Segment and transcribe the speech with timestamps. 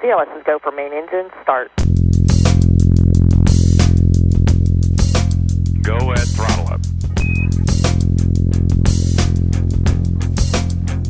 [0.00, 1.70] CLS's go for main engine, start.
[5.82, 6.80] Go at throttle up.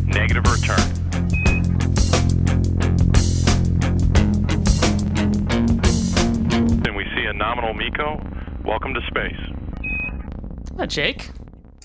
[0.07, 1.99] Negative return.
[6.83, 8.21] Then we see a nominal MECO.
[8.65, 9.37] Welcome to space.
[10.79, 11.31] Hi, Jake.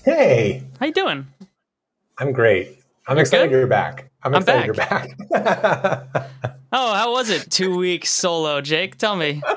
[0.04, 1.26] Hey, How you doing?
[2.18, 2.78] I'm great.
[3.08, 3.58] I'm excited good?
[3.58, 4.10] you're back.
[4.22, 6.30] I'm I'm excited you're back.
[6.76, 7.50] Oh, how was it?
[7.50, 8.98] Two weeks solo, Jake.
[8.98, 9.40] Tell me.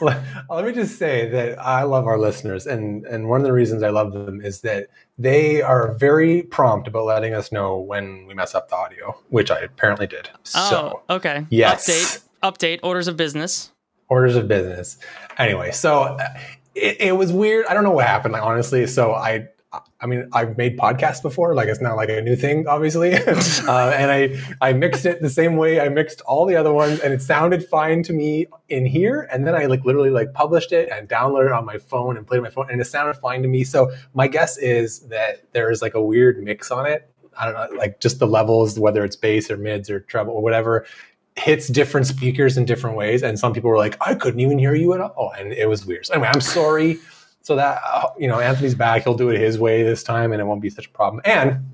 [0.00, 3.82] Let me just say that I love our listeners, and and one of the reasons
[3.82, 4.86] I love them is that
[5.18, 9.50] they are very prompt about letting us know when we mess up the audio, which
[9.50, 10.30] I apparently did.
[10.34, 11.46] Oh, so oh, okay.
[11.50, 11.86] yes.
[11.88, 12.22] Update.
[12.42, 12.80] Update.
[12.82, 13.70] Orders of business.
[14.08, 14.98] orders of business.
[15.36, 16.16] Anyway, so
[16.74, 17.66] it, it was weird.
[17.66, 18.86] I don't know what happened, like, honestly.
[18.86, 19.48] So I,
[20.00, 21.54] I mean, I've made podcasts before.
[21.54, 23.14] Like it's not like a new thing, obviously.
[23.16, 27.00] uh, and I, I mixed it the same way I mixed all the other ones,
[27.00, 29.28] and it sounded fine to me in here.
[29.30, 32.26] And then I like literally like published it and downloaded it on my phone and
[32.26, 33.62] played it on my phone, and it sounded fine to me.
[33.62, 37.10] So my guess is that there is like a weird mix on it.
[37.38, 40.42] I don't know, like just the levels, whether it's bass or mids or treble or
[40.42, 40.86] whatever,
[41.36, 43.22] hits different speakers in different ways.
[43.22, 45.32] And some people were like, I couldn't even hear you at all.
[45.38, 46.06] And it was weird.
[46.06, 46.98] So anyway, I'm sorry.
[47.42, 49.04] So that, uh, you know, Anthony's back.
[49.04, 51.22] He'll do it his way this time and it won't be such a problem.
[51.24, 51.64] And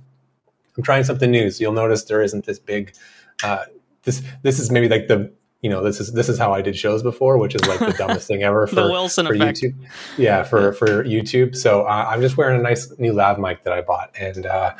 [0.76, 1.50] I'm trying something new.
[1.50, 2.94] So you'll notice there isn't this big,
[3.42, 3.64] uh,
[4.02, 6.76] this, this is maybe like the, you know, this is, this is how I did
[6.76, 9.62] shows before, which is like the dumbest thing ever for, The Wilson for effect.
[9.62, 9.74] YouTube.
[10.18, 10.42] Yeah.
[10.42, 11.56] For, for YouTube.
[11.56, 14.10] So uh, I'm just wearing a nice new lav mic that I bought.
[14.18, 14.74] And, uh,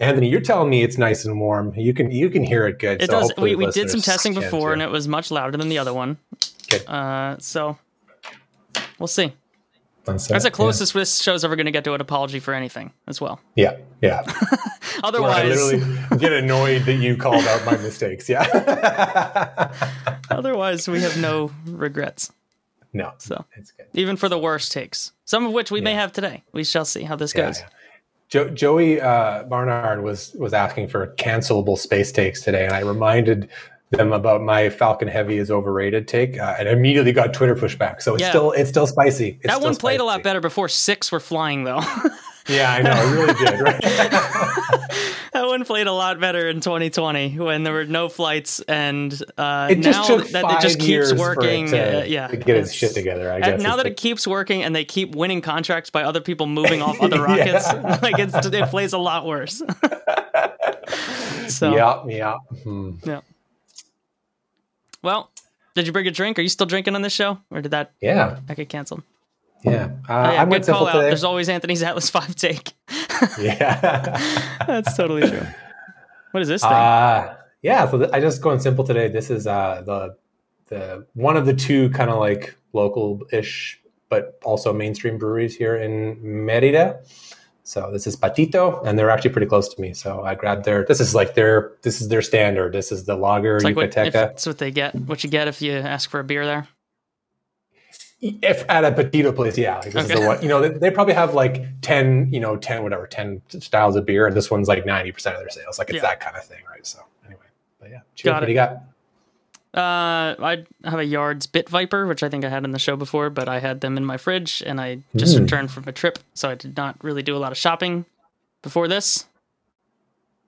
[0.00, 1.74] Anthony, you're telling me it's nice and warm.
[1.74, 3.02] You can you can hear it good.
[3.02, 3.32] It so does.
[3.36, 6.18] We, we did some testing before, and it was much louder than the other one.
[6.70, 6.86] Good.
[6.88, 7.76] Uh, so
[8.98, 9.32] we'll see.
[10.08, 12.92] That's, That's the closest this show's ever going to get to an apology for anything
[13.06, 13.40] as well.
[13.54, 14.22] Yeah, yeah.
[14.26, 14.32] yeah.
[14.32, 14.50] Where
[14.94, 18.28] I Otherwise, literally get annoyed that you called out my mistakes.
[18.28, 18.44] Yeah.
[20.30, 22.32] otherwise we have no regrets.
[22.92, 23.86] no, So it's good.
[23.94, 26.42] even for the worst takes, some of which we may have today.
[26.52, 27.60] We shall see how this Yeah, goes.
[27.60, 27.68] yeah.
[28.28, 33.48] Jo- Joey uh, Barnard was was asking for cancelable space takes today, and I reminded
[33.90, 38.02] them about my Falcon Heavy is overrated take, uh, and immediately got Twitter pushback.
[38.02, 38.28] So it's Yeah.
[38.30, 39.28] still it's still spicy.
[39.40, 41.80] It's That still one played a lot better before six were flying, though.
[42.50, 42.92] Yeah, I know.
[42.92, 43.60] It really did.
[43.60, 43.78] Right?
[43.82, 49.68] that one played a lot better in 2020 when there were no flights, and uh,
[49.70, 51.66] It just now that it just keeps working.
[51.66, 53.30] to, uh, yeah, to get its it's- shit together.
[53.30, 56.22] I guess now that the- it keeps working and they keep winning contracts by other
[56.22, 57.98] people moving off other rockets, Yeah.
[58.02, 59.60] like it's, it plays a lot worse.
[61.48, 62.34] so, yeah, yeah.
[62.62, 62.92] Hmm.
[65.02, 65.30] Well,
[65.74, 66.38] did you bring a drink?
[66.38, 69.02] Are you still drinking on this show, or did that Yeah, that get canceled?
[69.64, 69.90] yeah.
[70.08, 70.92] Uh, Oh, yeah, I good call simple out.
[70.92, 71.06] today.
[71.08, 72.72] There's always Anthony's Atlas Five take.
[73.40, 74.16] yeah.
[74.66, 75.46] That's totally true.
[76.32, 76.70] What is this thing?
[76.72, 77.88] uh, yeah.
[77.90, 79.08] So th- I just going simple today.
[79.08, 80.16] This is uh, the
[80.66, 83.80] the one of the two kind of like local-ish,
[84.10, 87.00] but also mainstream breweries here in Merida.
[87.68, 89.92] So this is Patito, and they're actually pretty close to me.
[89.92, 90.86] So I grabbed their.
[90.86, 91.72] This is like their.
[91.82, 92.72] This is their standard.
[92.72, 94.30] This is the lager it's like Yucateca.
[94.30, 94.94] it's what they get.
[94.94, 96.66] What you get if you ask for a beer there.
[98.22, 100.40] if at a Petito place, yeah, like this is the one.
[100.40, 104.06] You know, they, they probably have like ten, you know, ten whatever, ten styles of
[104.06, 105.78] beer, and this one's like ninety percent of their sales.
[105.78, 106.02] Like it's Yeah.
[106.08, 106.86] that kind of thing, right?
[106.86, 107.42] So anyway,
[107.78, 108.32] but yeah, cheers.
[108.32, 108.46] Got what it.
[108.46, 108.82] do you got?
[109.74, 112.96] Uh, I have a Yards Bit Viper, which I think I had in the show
[112.96, 115.42] before, but I had them in my fridge, and I just Mm.
[115.42, 118.06] returned from a trip, so I did not really do a lot of shopping
[118.62, 119.26] before this.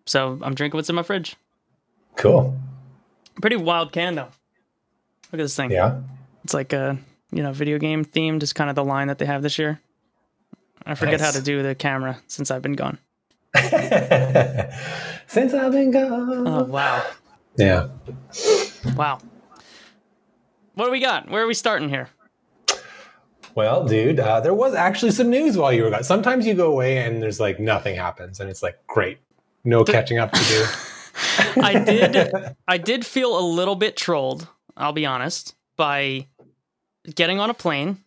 [0.07, 1.37] So I'm drinking what's in my fridge.
[2.17, 2.59] Cool.
[3.41, 4.29] Pretty wild can though.
[5.31, 5.71] Look at this thing.
[5.71, 6.01] Yeah.
[6.43, 6.99] It's like a
[7.31, 8.43] you know video game themed.
[8.43, 9.81] Is kind of the line that they have this year.
[10.85, 12.99] I forget how to do the camera since I've been gone.
[15.27, 16.47] Since I've been gone.
[16.47, 17.05] Oh wow,
[17.57, 17.89] Yeah.
[18.97, 19.19] Wow.
[20.75, 21.29] What do we got?
[21.29, 22.09] Where are we starting here?
[23.55, 26.05] Well, dude, uh, there was actually some news while you were gone.
[26.05, 29.19] Sometimes you go away and there's like nothing happens, and it's like great,
[29.65, 30.65] no catching up to do.
[31.63, 36.29] I did I did feel a little bit trolled, I'll be honest, by
[37.15, 37.99] getting on a plane,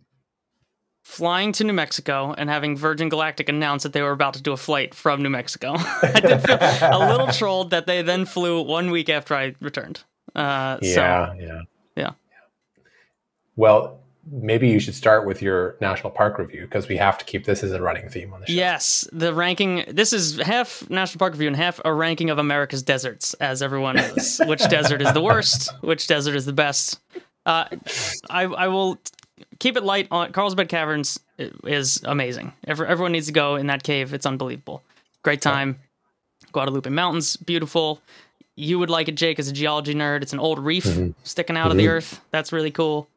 [1.04, 4.54] flying to New Mexico, and having Virgin Galactic announce that they were about to do
[4.54, 5.74] a flight from New Mexico.
[5.78, 10.04] I did feel a little trolled that they then flew one week after I returned.
[10.36, 11.62] Uh, so Yeah, yeah,
[11.96, 12.12] Yeah.
[13.56, 14.00] Well,
[14.32, 17.64] maybe you should start with your national park review because we have to keep this
[17.64, 18.54] as a running theme on the show.
[18.54, 19.84] Yes, the ranking.
[19.88, 23.98] This is half National Park Review and half a ranking of America's deserts, as everyone
[23.98, 24.42] knows.
[24.46, 25.72] which desert is the worst?
[25.82, 27.00] Which desert is the best?
[27.46, 27.66] Uh,
[28.30, 28.98] I, I will
[29.60, 32.54] keep it light on Carlsbad Caverns is amazing.
[32.66, 34.14] Every, everyone needs to go in that cave.
[34.14, 34.82] It's unbelievable.
[35.24, 35.80] Great time.
[36.52, 38.02] Guadalupe Mountains, beautiful.
[38.56, 40.22] You would like it, Jake, as a geology nerd.
[40.22, 41.14] It's an old reef Mhm.
[41.24, 41.90] sticking out of the Mhm.
[41.92, 42.22] earth.
[42.32, 43.08] That's really cool.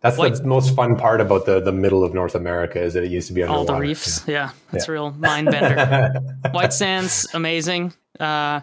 [0.00, 3.04] That's White- the most fun part about the the middle of North America is that
[3.04, 3.72] it used to be underwater.
[3.72, 4.22] All the reefs.
[4.26, 4.92] Yeah, that's Yeah.
[4.92, 6.12] real mind bender.
[6.52, 7.92] White Sands, amazing.
[8.18, 8.60] Uh,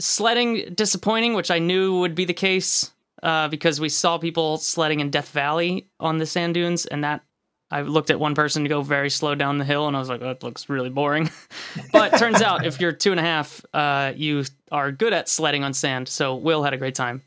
[0.00, 2.90] sledding, disappointing, which I knew would be the case
[3.22, 7.22] uh, because we saw people sledding in Death Valley on the sand dunes, and that
[7.70, 10.08] I looked at one person to go very slow down the hill, and I was
[10.08, 11.30] like, oh, "That looks really boring."
[11.92, 15.64] but turns out, if you're two and a half, uh, you are good at sledding
[15.64, 16.08] on sand.
[16.08, 17.22] So Will had a great time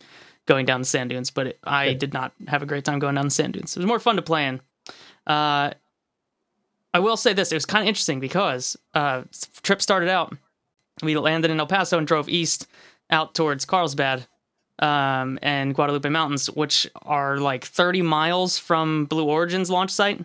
[0.46, 3.16] going down the sand dunes, but it, I did not have a great time going
[3.16, 3.76] down the sand dunes.
[3.76, 4.62] It was more fun to play in.
[5.28, 5.72] Uh,
[6.94, 9.24] I will say this: it was kind of interesting because uh,
[9.62, 10.36] trip started out.
[11.04, 12.66] We landed in El Paso and drove east
[13.10, 14.26] out towards Carlsbad
[14.80, 20.24] um, and Guadalupe Mountains, which are like 30 miles from Blue Origin's launch site.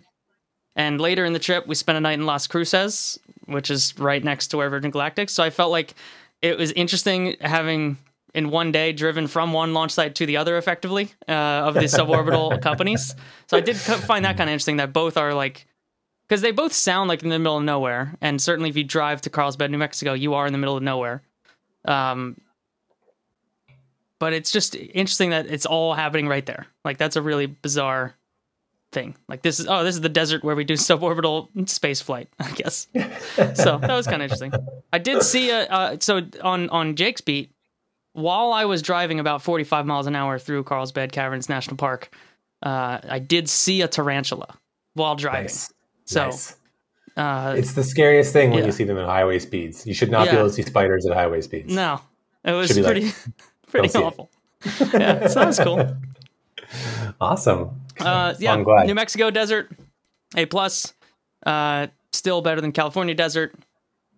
[0.75, 4.23] And later in the trip, we spent a night in Las Cruces, which is right
[4.23, 5.29] next to where Virgin Galactic.
[5.29, 5.93] So I felt like
[6.41, 7.97] it was interesting having
[8.33, 11.81] in one day driven from one launch site to the other effectively uh, of the
[11.81, 13.15] suborbital companies.
[13.47, 15.65] So I did find that kind of interesting that both are like
[16.27, 19.21] because they both sound like in the middle of nowhere, and certainly if you drive
[19.21, 21.21] to Carlsbad, New Mexico, you are in the middle of nowhere.
[21.85, 22.37] Um,
[24.25, 26.65] but it's just interesting that it's all happening right there.
[26.83, 28.15] Like that's a really bizarre
[28.91, 29.15] thing.
[29.29, 32.49] Like this is oh, this is the desert where we do suborbital space flight, I
[32.53, 32.87] guess.
[33.53, 34.51] so that was kind of interesting.
[34.91, 37.51] I did see a uh, so on on Jake's beat
[38.13, 42.09] while I was driving about 45 miles an hour through Carlsbad Caverns National Park.
[42.63, 44.57] Uh, I did see a tarantula
[44.95, 45.43] while driving.
[45.43, 45.71] Nice.
[46.05, 46.55] So Nice.
[47.15, 48.65] uh, It's the scariest thing when yeah.
[48.65, 49.85] you see them at highway speeds.
[49.85, 51.71] You should not be able to see spiders at highway speeds.
[51.71, 52.01] no,
[52.43, 53.05] it was pretty.
[53.05, 53.15] like,
[53.79, 54.29] pretty awful.
[54.93, 55.97] yeah, so that was cool.
[57.21, 57.81] Awesome.
[57.99, 58.87] Uh, yeah, I'm glad.
[58.87, 59.71] New Mexico desert,
[60.35, 60.93] A plus.
[61.45, 63.53] Uh, still better than California desert.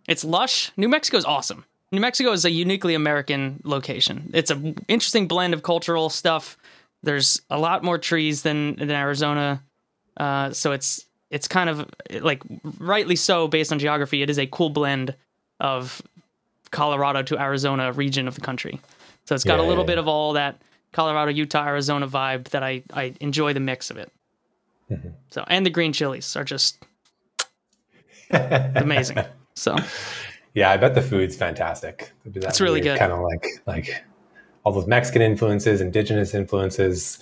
[0.07, 0.71] It's lush.
[0.77, 1.65] New Mexico is awesome.
[1.91, 4.31] New Mexico is a uniquely American location.
[4.33, 6.57] It's a interesting blend of cultural stuff.
[7.03, 9.61] There's a lot more trees than than Arizona,
[10.17, 11.87] uh, so it's it's kind of
[12.21, 12.41] like
[12.79, 14.21] rightly so based on geography.
[14.21, 15.15] It is a cool blend
[15.59, 16.01] of
[16.71, 18.81] Colorado to Arizona region of the country.
[19.27, 20.61] So it's got Yeah, a little yeah, bit of all that
[20.93, 24.11] Colorado, Utah, Arizona vibe that I I enjoy the mix of it.
[24.89, 25.09] Mm-hmm.
[25.29, 26.83] So and the green chilies are just
[28.31, 29.17] amazing.
[29.55, 29.75] So
[30.53, 32.11] Yeah, I bet the food's fantastic.
[32.25, 32.97] It's really good.
[32.97, 34.03] Kind of like like
[34.63, 37.19] all those Mexican influences, indigenous influences,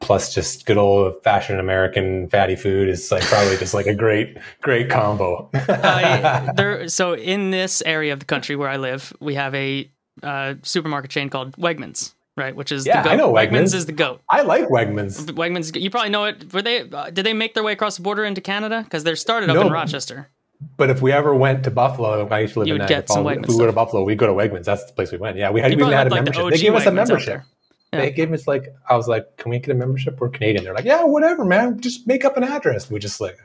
[0.00, 4.38] plus just good old fashioned American fatty food is like probably just like a great
[4.62, 5.48] great combo.
[5.54, 9.90] I, there, so in this area of the country where I live, we have a
[10.22, 12.54] uh, supermarket chain called Wegmans, right?
[12.54, 13.12] Which is Yeah, the goat.
[13.12, 13.74] I know Wegmans.
[13.74, 14.20] is the goat.
[14.28, 15.26] I like Wegmans.
[15.32, 16.52] Wegmans, you probably know it.
[16.52, 16.88] Were they?
[16.90, 18.82] Uh, did they make their way across the border into Canada?
[18.84, 19.62] Because they're started up No.
[19.66, 20.28] in Rochester.
[20.76, 23.08] But if we ever went to Buffalo, I used to live You in would get
[23.08, 23.72] some Wegmans If we go to.
[23.72, 24.64] Buffalo, we go to Wegmans.
[24.64, 25.38] That's the place we went.
[25.38, 26.50] Yeah, we had You we even had a like, the membership.
[26.50, 27.42] They gave us a Wegmans membership.
[27.92, 28.00] there.
[28.02, 30.20] They gave us like I was like, "Can we get a membership?
[30.20, 31.80] We're Canadian." They're like, "Yeah, whatever, man.
[31.80, 33.36] Just make up an address." We just like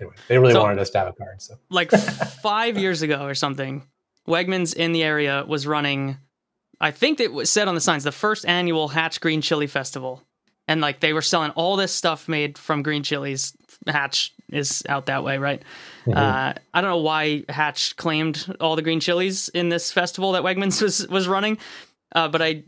[0.00, 0.14] anyway.
[0.28, 1.90] They really So- wanted us to have a card, so like
[2.42, 3.82] five years ago or something,
[4.28, 6.18] Wegmans in the area was running.
[6.80, 10.22] I think it was said on the signs the first annual Hatch Green Chili Festival,
[10.68, 13.56] and like they were selling all this stuff made from green chilies.
[13.86, 15.62] Hatch is out that way, right?
[16.12, 20.42] Uh, I don't know why Hatch claimed all the green chilies in this festival that
[20.42, 21.58] Wegmans was was running,
[22.14, 22.62] uh, but I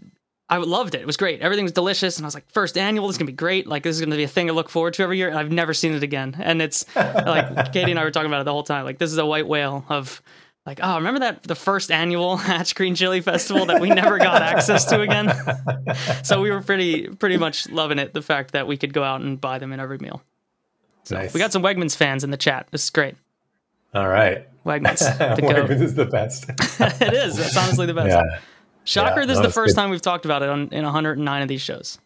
[0.49, 1.01] I loved it.
[1.01, 1.41] It was great.
[1.41, 3.67] Everything was delicious, and I was like, first annual, this is gonna be great.
[3.67, 5.29] Like this is gonna be a thing to look forward to every year.
[5.29, 8.41] And I've never seen it again, and it's like Katie and I were talking about
[8.41, 8.85] it the whole time.
[8.85, 10.21] Like this is a white whale of
[10.67, 14.41] like, oh, remember that the first annual Hatch Green Chili Festival that we never got
[14.43, 15.33] access to again?
[16.25, 18.15] so we were pretty pretty much loving it.
[18.15, 20.23] The fact that we could go out and buy them in every meal.
[21.11, 21.35] nice.
[21.35, 22.67] We got some Wegmans fans in the chat.
[22.71, 23.15] This is great.
[23.95, 24.49] all right.
[24.65, 25.01] Wegmans.
[25.39, 26.47] Wegmans is the best.
[26.49, 27.39] it is.
[27.39, 28.09] It's honestly the best.
[28.09, 28.39] yeah,
[28.85, 29.81] Shocker, Yeah, this is the first good.
[29.83, 31.99] time we've talked about it on, in 109 of these shows.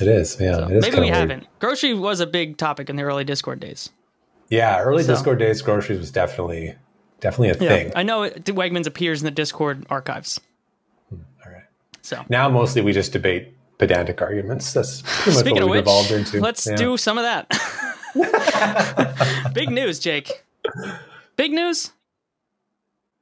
[0.00, 0.36] it is.
[0.40, 1.14] Yeah, So it is maybe we weird.
[1.16, 1.46] haven't.
[1.58, 3.90] Grocery was a big topic in the early Discord days.
[4.48, 6.76] Yeah, early So- Discord days, groceries was definitely
[7.20, 7.92] definitely a thing.
[7.96, 10.40] I know it, Wegmans appears in the Discord archives.
[11.08, 11.64] Hmm, all right.
[12.02, 14.72] So Now mostly we just debate pedantic arguments.
[14.72, 16.40] That's pretty much Speaking what of we've evolved into.
[16.40, 16.76] let's Yeah.
[16.76, 17.48] do some of that.
[19.54, 20.44] Big news, Jake.
[21.36, 21.92] Big news.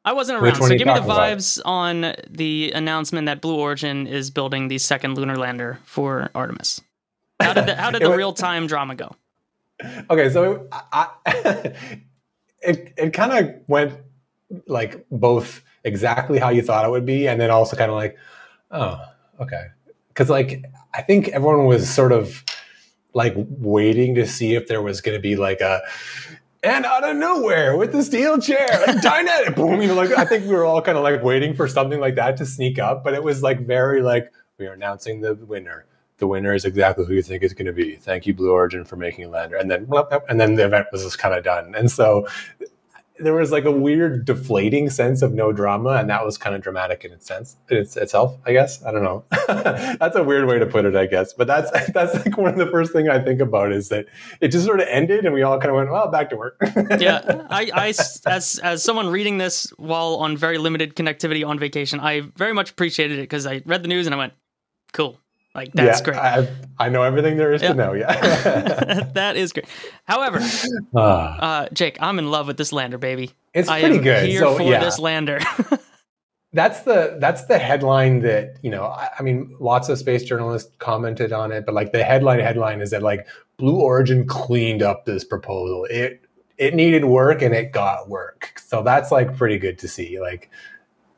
[0.05, 1.19] I wasn't around, so give me the talking about?
[1.39, 6.81] vibes on the announcement that Blue Origin is building the second lunar lander for Artemis.
[7.41, 9.17] How did the, how did the real time drama go?
[10.09, 11.09] Okay, so I,
[12.63, 13.95] it it kind of went
[14.67, 18.17] like both exactly how you thought it would be, and then also kind of like,
[18.71, 19.01] oh,
[19.41, 19.67] okay,
[20.09, 22.45] because like I think everyone was sort of
[23.15, 25.81] like waiting to see if there was going to be like a
[26.63, 29.81] and out of nowhere with the steel chair, like dynamic, boom.
[29.81, 32.17] You know, like I think we were all kind of like waiting for something like
[32.17, 35.87] that to sneak up, but it was like very like we are announcing the winner.
[36.19, 37.97] The winner is exactly who you think it's going to be.
[37.97, 39.57] Thank you, Blue Origin, for making lander.
[39.57, 39.87] And then,
[40.29, 41.75] and then the event was just kind of done.
[41.75, 42.27] And so
[43.19, 46.63] there was like a weird deflating sense of no drama and that was kind of
[46.63, 50.47] dramatic in its sense in its, itself i guess i don't know that's a weird
[50.47, 53.09] way to put it i guess but that's that's like one of the first thing
[53.09, 54.07] i think about is that
[54.41, 56.57] it just sort of ended and we all kind of went well back to work
[56.99, 57.89] yeah I, I
[58.27, 62.71] as as someone reading this while on very limited connectivity on vacation i very much
[62.71, 64.35] appreciated it because i read the news and i went
[64.93, 65.19] cool
[65.57, 66.17] like that's yeah, great.
[66.19, 66.49] I,
[66.79, 67.69] I, know everything there is Yeah.
[67.69, 67.93] to know.
[67.95, 69.67] Yeah, that is great.
[70.05, 70.39] However,
[70.97, 73.31] Ah, uh, Jake, I'm in love with this lander, baby.
[73.55, 74.29] it's I pretty good.
[74.29, 75.41] here so for yeah, this lander.
[76.53, 78.85] that's the that's the headline that you know.
[78.85, 82.81] I, I mean, lots of space journalists commented on it, but like the headline headline
[82.81, 85.87] is that like Blue Origin cleaned up this proposal.
[85.91, 86.23] It
[86.59, 88.61] it needed work and it got work.
[88.63, 90.21] So that's like pretty good to see.
[90.21, 90.51] Like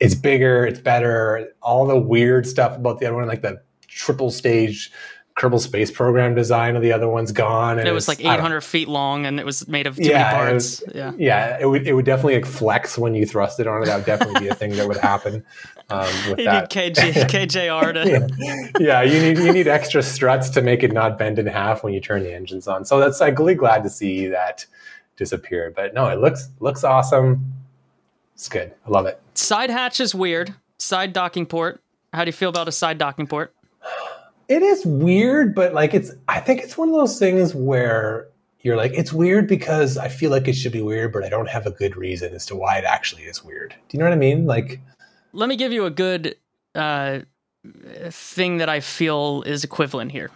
[0.01, 1.49] it's bigger, it's better.
[1.63, 4.93] All the weird stuff about the other one, like the triple stage
[5.37, 7.79] Kerbal Space Program design of the other one's gone.
[7.79, 10.37] And it was like 800 feet long and it was made of too Yeah, many
[10.51, 10.81] parts.
[10.83, 11.13] was- yeah.
[11.17, 13.87] Yeah, it would it would definitely like flex when you thrust it on it.
[13.87, 15.45] That would definitely be a thing that would happen
[15.91, 16.75] um, with You that.
[16.75, 18.37] need KJ, KJR to.
[18.39, 18.69] yeah.
[18.81, 21.93] yeah, you need you need extra struts to make it not bend in half when
[21.93, 22.85] you turn the engines on.
[22.85, 24.67] So that's I'm really glad to see that
[25.17, 25.73] disappear.
[25.75, 27.53] But no, it looks looks awesome.
[28.35, 28.75] It's good.
[28.85, 29.21] I love it.
[29.35, 30.53] Side hatch is weird.
[30.79, 31.81] Side docking port.
[32.13, 33.55] How do you feel about a side docking port?
[34.49, 38.29] It is weird, but like it's I think it's one of those things where
[38.61, 41.49] you're like it's weird because I feel like it should be weird, but I don't
[41.49, 43.75] have a good reason as to why it actually is weird.
[43.89, 44.47] Do you know what I mean?
[44.47, 44.81] Like
[45.33, 46.37] Let me give you a good
[46.75, 47.21] uh,
[48.11, 50.31] thing that I feel is equivalent here.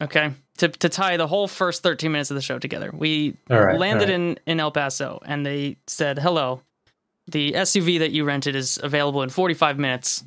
[0.00, 0.32] Okay.
[0.58, 4.08] To, to tie the whole first 13 minutes of the show together, we right, landed
[4.08, 6.62] all in, in El Paso and they said, Hello,
[7.26, 10.24] the SUV that you rented is available in 45 minutes.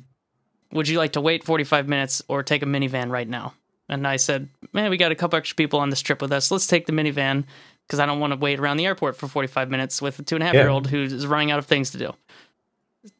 [0.74, 3.54] Would you like to wait 45 minutes or take a minivan right now?
[3.88, 6.50] And I said, Man, we got a couple extra people on this trip with us.
[6.50, 7.44] Let's take the minivan
[7.86, 10.36] because I don't want to wait around the airport for 45 minutes with a two
[10.36, 12.14] and a half year old who's running out of things to do.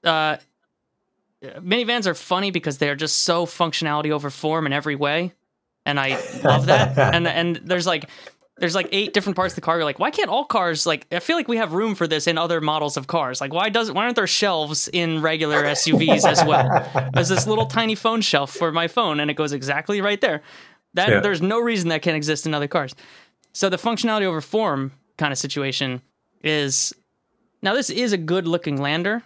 [0.03, 0.37] Uh,
[1.43, 5.33] minivans are funny because they're just so functionality over form in every way.
[5.87, 6.97] And I love that.
[7.15, 8.09] and and there's like
[8.59, 9.77] there's like eight different parts of the car.
[9.77, 11.07] You're like, why can't all cars like?
[11.11, 13.41] I feel like we have room for this in other models of cars.
[13.41, 17.11] Like, why does why aren't there shelves in regular SUVs as well?
[17.15, 20.43] There's this little tiny phone shelf for my phone, and it goes exactly right there.
[20.95, 21.21] That Yeah.
[21.21, 22.95] there's no reason that can exist in other cars.
[23.53, 26.01] So the functionality over form kind of situation
[26.43, 26.93] is
[27.63, 29.23] now this is a good looking lander,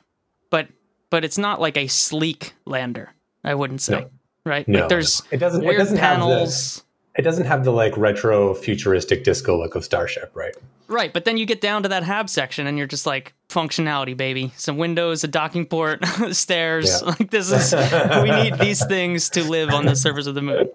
[0.50, 0.68] but
[1.10, 3.10] but it's not like a sleek lander.
[3.44, 4.00] I wouldn't say.
[4.00, 4.10] No.
[4.46, 4.66] Right?
[4.66, 5.22] No, like there's.
[5.30, 6.84] It doesn't- it weird doesn't have the- panels.
[7.18, 10.54] It doesn't have the like retro futuristic disco look of Starship, right?
[10.86, 14.16] Right, but then you get down to that hab section and you're just like functionality,
[14.16, 14.52] baby.
[14.56, 17.02] Some windows, a docking port, stairs.
[17.02, 17.08] Yeah.
[17.08, 17.74] Like this is
[18.22, 20.70] we need these things to live on the surface of the moon.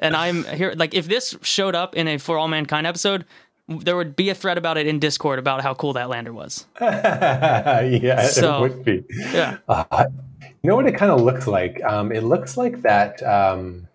[0.00, 3.26] And I'm here like if this showed up in a For All Mankind episode,
[3.68, 6.64] there would be a thread about it in Discord about how cool that lander was.
[6.80, 9.04] yeah, So- it would be.
[9.10, 9.58] Yeah.
[9.68, 10.06] Uh,
[10.62, 11.82] you know what it kind of looks like?
[11.84, 13.87] Um, it looks like that um,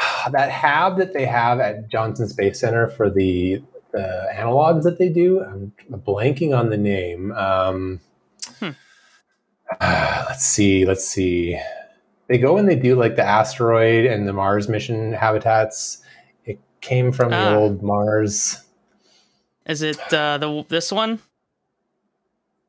[0.32, 3.62] that hab that they have at Johnson Space Center for the
[3.92, 5.40] the analogs that they do.
[5.42, 7.32] I'm blanking on the name.
[7.32, 8.00] Um,
[8.58, 8.70] Hmm.
[9.80, 10.84] let's see.
[10.84, 11.58] Let's see.
[12.28, 16.02] They go and they do like the asteroid and the Mars mission habitats.
[16.44, 17.50] It came from Ah.
[17.50, 18.62] the old Mars.
[19.66, 21.20] Is it uh the this one?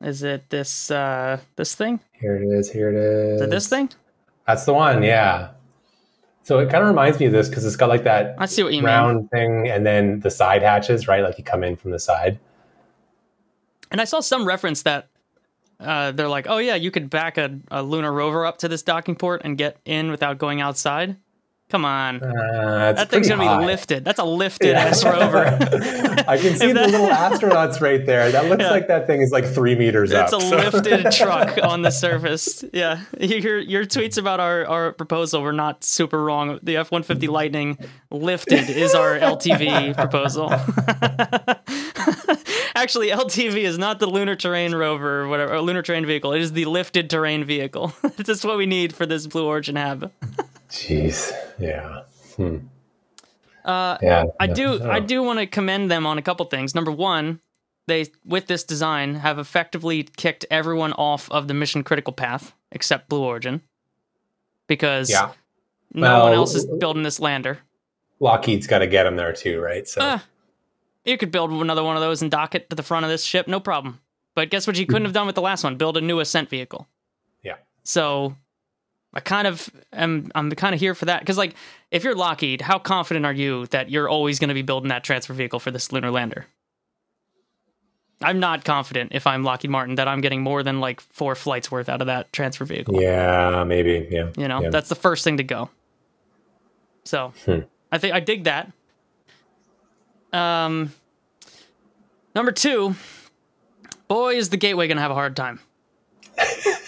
[0.02, 2.00] Is it this uh this thing?
[2.12, 2.70] Here it is.
[2.70, 3.40] Here it is.
[3.40, 3.90] Is it this thing?
[4.46, 5.50] That's the one, yeah.
[6.42, 8.62] So it kind of reminds me of this because it's got like that I see
[8.62, 8.86] what you mean.
[8.86, 11.22] round thing and then the side hatches, right?
[11.22, 12.38] Like you come in from the side.
[13.90, 15.08] And I saw some reference that
[15.80, 18.82] uh, they're like, oh yeah, you could back a, a lunar rover up to this
[18.82, 21.16] docking port and get in without going outside.
[21.70, 24.04] Come on, Uh, it's that thing's gonna be lifted.
[24.04, 24.86] That's a lifted Yeah.
[24.86, 25.46] ass rover.
[26.28, 28.32] I can see the little astronauts right there.
[28.32, 28.70] That looks Yeah.
[28.70, 32.64] like that thing is like three meters It's a so- lifted truck on the surface.
[32.72, 36.58] Yeah, your your tweets about our, our proposal were not super wrong.
[36.62, 37.78] The F one fifty Lightning
[38.10, 40.50] lifted is our LTV proposal.
[42.74, 46.32] Actually, LTV is not the lunar terrain rover or whatever, or lunar terrain vehicle.
[46.32, 47.92] It is the lifted terrain vehicle.
[48.16, 50.10] this is what we need for this Blue Origin hab.
[50.70, 52.02] Jeez, yeah,
[52.36, 52.58] hmm.
[53.64, 54.24] Uh, yeah.
[54.38, 54.90] I no, do no.
[54.90, 56.74] I do want to commend them on a couple things.
[56.74, 57.40] Number one,
[57.86, 63.08] they with this design have effectively kicked everyone off of the mission critical path except
[63.08, 63.62] Blue Origin.
[64.66, 65.32] Because Yeah,
[65.92, 67.58] no one else is building this lander.
[68.20, 69.88] Lockheed's got to get them there too, right?
[69.88, 70.24] So Ah,
[71.04, 73.24] you could build another one of those and dock it to the front of this
[73.24, 74.00] ship, no problem.
[74.34, 75.76] But guess what you couldn't have done with the last one?
[75.76, 76.86] Build a new ascent vehicle.
[77.42, 77.56] Yeah.
[77.82, 78.36] So
[79.12, 81.54] I kind of am I'm kind of here for that because like
[81.90, 85.02] if you're Lockheed, how confident are you that you're always going to be building that
[85.02, 86.46] transfer vehicle for this lunar lander?
[88.22, 91.70] I'm not confident if I'm Lockheed Martin that I'm getting more than like four flights
[91.70, 93.00] worth out of that transfer vehicle.
[93.00, 94.06] Yeah, maybe.
[94.10, 94.28] Yeah.
[94.36, 94.70] You know, yeah.
[94.70, 95.70] that's the first thing to go.
[97.04, 97.60] So Hmm.
[97.90, 98.70] I think I dig that.
[100.32, 100.92] Um,
[102.34, 102.94] number two,
[104.06, 105.58] boy, is the gateway gonna have a hard time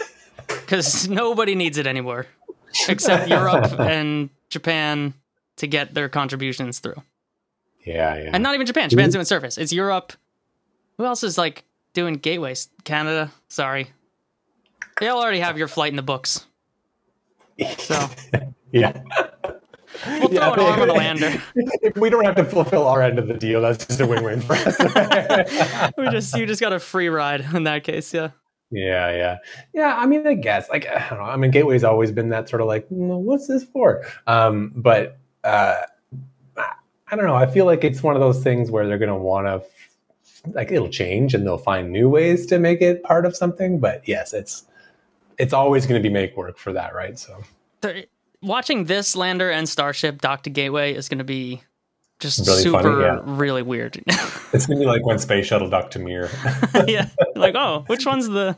[0.72, 2.26] because nobody needs it anymore
[2.88, 5.12] except Europe and Japan
[5.56, 7.02] to get their contributions through,
[7.84, 8.30] yeah, yeah.
[8.32, 8.88] and not even Japan.
[8.88, 9.58] Japan's doing surface.
[9.58, 10.14] It's Europe.
[10.96, 12.68] Who else is like doing gateways?
[12.84, 13.30] Canada.
[13.48, 13.90] Sorry,
[14.98, 16.46] they all already have your flight in the books.
[17.78, 18.08] So
[18.72, 19.02] yeah.
[20.06, 21.42] we'll throw an arm on the lander.
[21.54, 24.40] if we don't have to fulfill our end of the deal, that's just a win-win
[24.40, 24.78] for us.
[25.98, 28.30] we just you just got a free ride in that case, yeah.
[28.72, 29.38] Yeah, yeah,
[29.72, 29.96] yeah.
[29.96, 31.24] I mean, I guess like I don't know.
[31.24, 34.04] I mean, Gateway's always been that sort of like, "Mm, what's this for?
[34.26, 35.82] Um, but uh,
[36.56, 37.36] I don't know.
[37.36, 39.62] I feel like it's one of those things where they're going to want to
[40.54, 43.78] like it'll change and they'll find new ways to make it part of something.
[43.78, 44.64] But yes, it's
[45.38, 47.18] it's always going to be make work for that, right?
[47.18, 47.42] So
[48.40, 51.62] watching this lander and starship dock to gateway is going to be
[52.22, 53.20] just Really funny, super yeah.
[53.24, 54.02] really weird.
[54.52, 56.30] it's to be like when Space Shuttle docked to Mir.
[56.86, 58.56] yeah, like oh, which one's the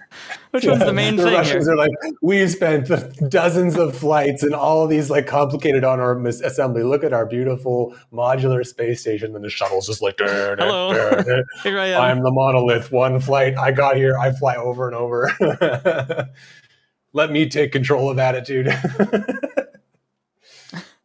[0.51, 1.73] which one's the main the thing Russians here?
[1.75, 1.91] are like,
[2.21, 2.89] we've spent
[3.31, 6.83] dozens of flights and all these like complicated on our mis- assembly.
[6.83, 9.35] Look at our beautiful modular space station.
[9.35, 10.93] And the shuttle's just like, "Dur, dur, Hello.
[11.23, 11.45] dur.
[11.63, 12.01] Here I am.
[12.03, 12.93] I'm the monolith.
[12.93, 13.57] One flight.
[13.57, 14.19] I got here.
[14.19, 15.31] I fly over and over.
[17.15, 18.67] Let me take control of attitude.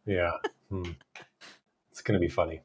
[0.04, 0.32] yeah.
[0.68, 0.90] Hmm.
[1.90, 2.60] It's going to be funny.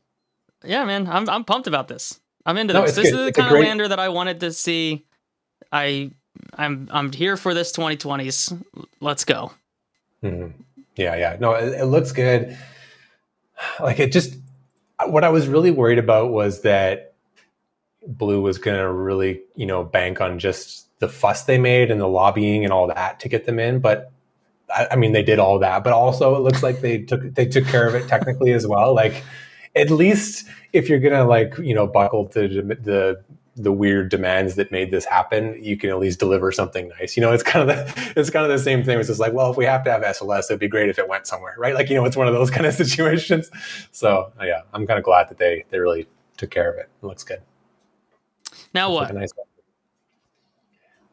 [0.63, 2.19] yeah, man, I'm I'm pumped about this.
[2.45, 2.95] I'm into No, this.
[2.95, 3.13] This good.
[3.13, 5.05] is the It's kind of lander that I wanted to see.
[5.71, 6.11] I
[6.55, 8.61] I'm I'm here for this 2020s.
[8.99, 9.51] Let's go.
[10.23, 10.53] Mhm.
[10.95, 11.37] Yeah, yeah.
[11.39, 12.57] No, it, it looks good.
[13.79, 14.35] Like it just,
[15.07, 17.13] what I was really worried about was that
[18.07, 21.99] Blue was going to really, you know, bank on just the fuss they made and
[21.99, 23.79] the lobbying and all that to get them in.
[23.79, 24.11] But
[24.73, 27.45] I, I mean, they did all that, but also it looks like they took they
[27.45, 28.93] took care of it technically as well.
[28.93, 29.23] Like
[29.75, 33.23] at least if you're gonna like you know buckle to the the
[33.57, 37.15] the weird demands that made this happen, you can at least deliver something nice.
[37.15, 38.99] You know, it's kind of the it's kind of the same thing.
[38.99, 41.07] It's just like, well, if we have to have SLS, it'd be great if it
[41.07, 41.73] went somewhere, right?
[41.73, 43.49] Like, you know, it's one of those kind of situations.
[43.91, 46.89] So yeah, I'm kind of glad that they they really took care of it.
[47.01, 47.41] It looks good.
[48.73, 49.13] Now what?
[49.13, 49.31] nice.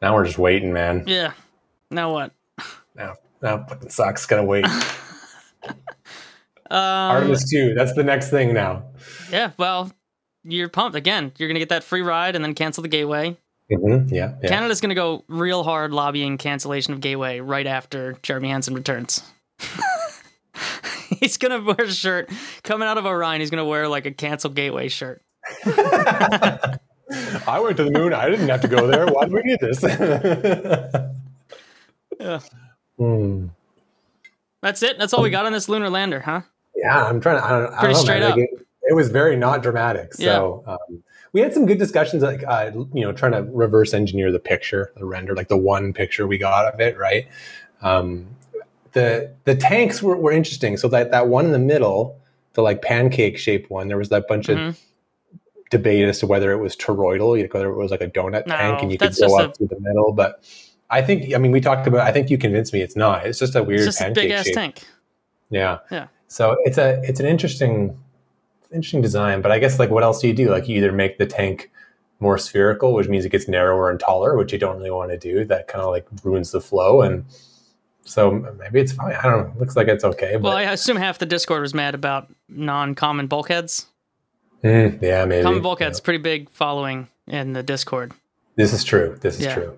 [0.01, 1.05] Now we're just waiting, man.
[1.07, 1.31] Yeah.
[1.89, 2.33] Now what?
[2.95, 4.25] Now, now fucking sucks.
[4.25, 4.65] Gotta wait.
[6.71, 7.73] Um, Artemis two.
[7.75, 8.83] That's the next thing now.
[9.31, 9.51] yeah.
[9.57, 9.91] Well,
[10.43, 11.31] you're pumped again.
[11.37, 13.37] You're gonna get that free ride and then cancel the gateway.
[13.71, 14.49] Mhm, Yeah, yeah.
[14.49, 19.21] Canada's gonna go real hard lobbying cancellation of gateway right after Jeremy Hansen returns.
[21.19, 22.31] he's gonna wear a shirt
[22.63, 23.39] coming out of Orion.
[23.39, 25.21] He's gonna wear like a cancel gateway shirt.
[25.65, 26.79] I
[27.61, 28.13] went to the moon.
[28.13, 29.05] I didn't have to go there.
[29.05, 29.83] Why do we need this?
[32.19, 32.39] Yeah.
[32.97, 33.47] Hmm.
[34.61, 34.97] That's it.
[34.97, 36.41] That's all we got on this lunar lander, huh?
[36.75, 37.45] Yeah, I'm trying to.
[37.45, 38.35] I don't, I don't Pretty know, straight up.
[38.35, 40.13] Like, it, it was very not dramatic.
[40.13, 41.03] So um,
[41.33, 44.91] we had some good discussions, like uh, you know, trying to reverse engineer the picture,
[44.97, 47.27] the render, like the one picture we got of it, right?
[47.81, 48.27] Um,
[48.93, 50.77] the the tanks were, were interesting.
[50.77, 52.19] So that that one in the middle,
[52.53, 54.69] the like pancake shaped one, there was that bunch Mhm.
[54.69, 54.79] of
[55.71, 58.81] debate as to whether it was toroidal, whether it was like a donut No, tank,
[58.83, 60.11] and you could go up a- through the middle.
[60.13, 60.43] But
[60.93, 62.01] I think, I mean, we talked about.
[62.01, 63.25] I think you convinced me it's not.
[63.25, 64.55] It's just a weird It's just a big ass shape.
[64.55, 64.83] tank.
[65.49, 65.79] Yeah.
[65.91, 66.07] Yeah.
[66.27, 67.97] So it's a it's an interesting
[68.71, 70.49] interesting design, but I guess like what else do you do?
[70.49, 71.69] Like you either make the tank
[72.19, 75.17] more spherical, which means it gets narrower and taller, which you don't really want to
[75.17, 75.43] do.
[75.45, 77.25] That kind of like ruins the flow and
[78.05, 79.13] so maybe it's fine.
[79.15, 79.59] I don't know.
[79.59, 83.27] Looks like it's okay, but Well, I assume half the Discord was mad about non-common
[83.27, 83.85] bulkheads.
[84.63, 85.43] Mm, yeah, maybe.
[85.43, 86.03] Common bulkheads, Yeah.
[86.03, 88.11] pretty big following in the Discord.
[88.55, 89.17] This is true.
[89.21, 89.53] This is Yeah.
[89.53, 89.77] true.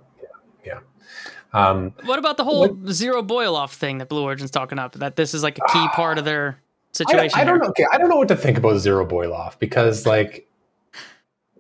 [1.56, 4.94] Um, What about the whole zero boil off thing that Blue Origin's talking up?
[4.94, 6.60] That this is like a key part of their
[6.92, 7.40] situation.
[7.40, 7.70] I don't know.
[7.70, 10.48] Okay, I don't know what to think about zero boil off because like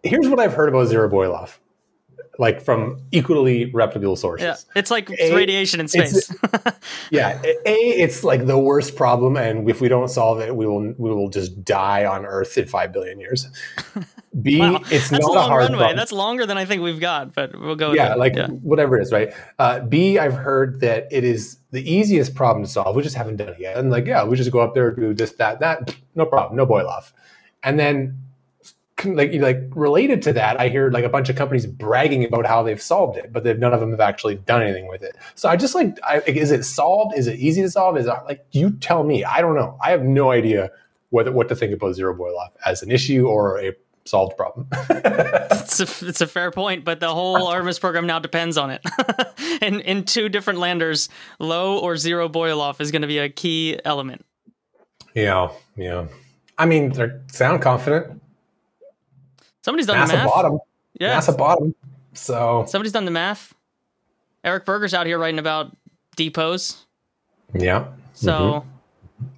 [0.03, 1.61] here's what I've heard about zero boil off,
[2.39, 4.45] like from equally reputable sources.
[4.45, 6.33] Yeah, it's like A- radiation in space.
[7.11, 10.93] Yeah, a it's like the worst problem, and if we don't solve it, we will
[10.97, 13.47] we will just die on Earth in five billion years.
[14.41, 15.77] B, wow, it's that's not a a long hard runway.
[15.77, 15.97] problem.
[15.97, 17.93] That's longer than I think we've got, but we'll go.
[17.93, 18.17] Yeah, it.
[18.17, 18.47] like yeah.
[18.47, 19.33] whatever it is, right?
[19.59, 22.95] Uh, B, I've heard that it is the easiest problem to solve.
[22.95, 23.77] We just haven't done it yet.
[23.77, 26.65] And like, yeah, we just go up there, do this, that, that, no problem, no
[26.65, 27.13] boil off.
[27.63, 28.17] And then
[29.03, 32.63] like like related to that, I hear like a bunch of companies bragging about how
[32.63, 35.15] they've solved it, but they've, none of them have actually done anything with it.
[35.35, 37.17] So I just like, I, is it solved?
[37.17, 37.97] Is it easy to solve?
[37.97, 39.23] Is it like you tell me?
[39.23, 39.77] I don't know.
[39.83, 40.71] I have no idea
[41.09, 43.73] what what to think about zero boil off as an issue or a
[44.05, 44.67] solved problem.
[45.65, 48.81] It's a, it's a fair point, but the whole Artemis program now depends on it.
[49.61, 53.29] in in two different landers, low or zero boil off is going to be a
[53.29, 54.23] key element.
[55.15, 56.05] yeah, yeah.
[56.57, 58.21] I mean, they sound confident.
[59.65, 60.27] Somebody's done the math.
[60.29, 60.59] bottom.
[60.99, 61.73] Yeah, NASA bottom.
[62.13, 63.55] So somebody's done the math.
[64.43, 65.75] Eric Berger's out here writing about
[66.15, 66.85] depots.
[67.55, 67.87] yeah.
[68.13, 68.69] So Mm-hmm.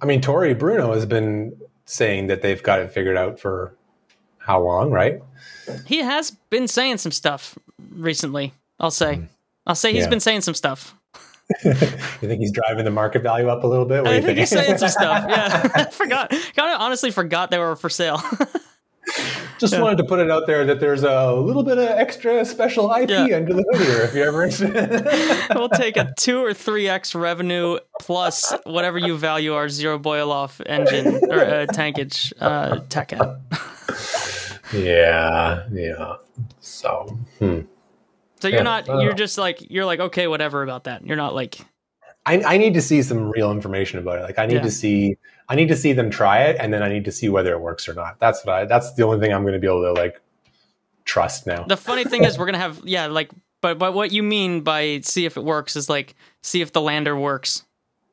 [0.02, 3.74] I mean, Tory Bruno has been saying that they've got it figured out for
[4.38, 5.22] how long, right?
[5.86, 7.56] he has been saying some stuff
[7.92, 8.52] recently.
[8.78, 9.22] I'll say.
[9.66, 10.02] I'll say he's.
[10.04, 10.10] Yeah.
[10.10, 10.94] been saying some stuff.
[11.64, 11.72] You
[12.28, 14.02] think he's driving the market value up a little bit?
[14.02, 15.24] What I you think he's saying some stuff.
[15.30, 16.28] Yeah, I forgot.
[16.30, 18.20] Kind of honestly forgot they were for sale.
[19.58, 22.92] Just wanted to put it out there that there's a little bit of extra special
[22.92, 23.36] IP Yeah.
[23.36, 25.48] under the hood here if you're ever interested.
[25.54, 30.30] we'll take a two or three x revenue plus whatever you value our zero boil
[30.30, 33.40] off engine or uh, tankage uh, tech at.
[34.72, 36.14] yeah, yeah.
[36.60, 37.60] So, hmm.
[38.40, 38.88] So you're Yeah, not.
[38.88, 41.04] uh, You're just like you're like okay, whatever about that.
[41.04, 41.58] You're not like
[42.26, 44.22] I, I need to see some real information about it.
[44.22, 44.62] Like I need Yeah.
[44.62, 45.16] to see
[45.48, 47.60] I need to see them try it and then I need to see whether it
[47.60, 48.18] works or not.
[48.20, 50.20] That's what I that's the only thing I'm gonna be able to like
[51.04, 51.64] trust now.
[51.64, 53.30] the funny thing is we're gonna have yeah like
[53.62, 56.82] but but what you mean by see if it works is like see if the
[56.82, 57.64] lander works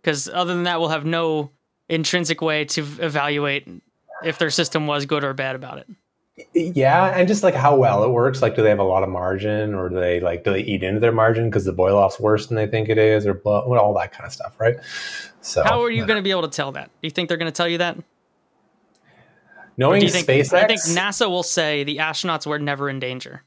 [0.02, 1.52] because other than that we'll have no
[1.90, 3.68] intrinsic way to evaluate
[4.24, 5.88] if their system was good or bad about it.
[6.54, 8.42] Yeah, and just like how well it works.
[8.42, 10.84] Like, do they have a lot of margin, or do they like do they eat
[10.84, 13.60] into their margin because the boil off's worse than they think it is, or blah,
[13.62, 14.76] all that kind of stuff, right?
[15.40, 16.86] So, How are you going to be able to tell that?
[16.88, 17.98] Do you think they're going to tell you that?
[19.78, 20.54] Knowing do you think SpaceX?
[20.54, 23.44] I think NASA will say the astronauts were never in danger.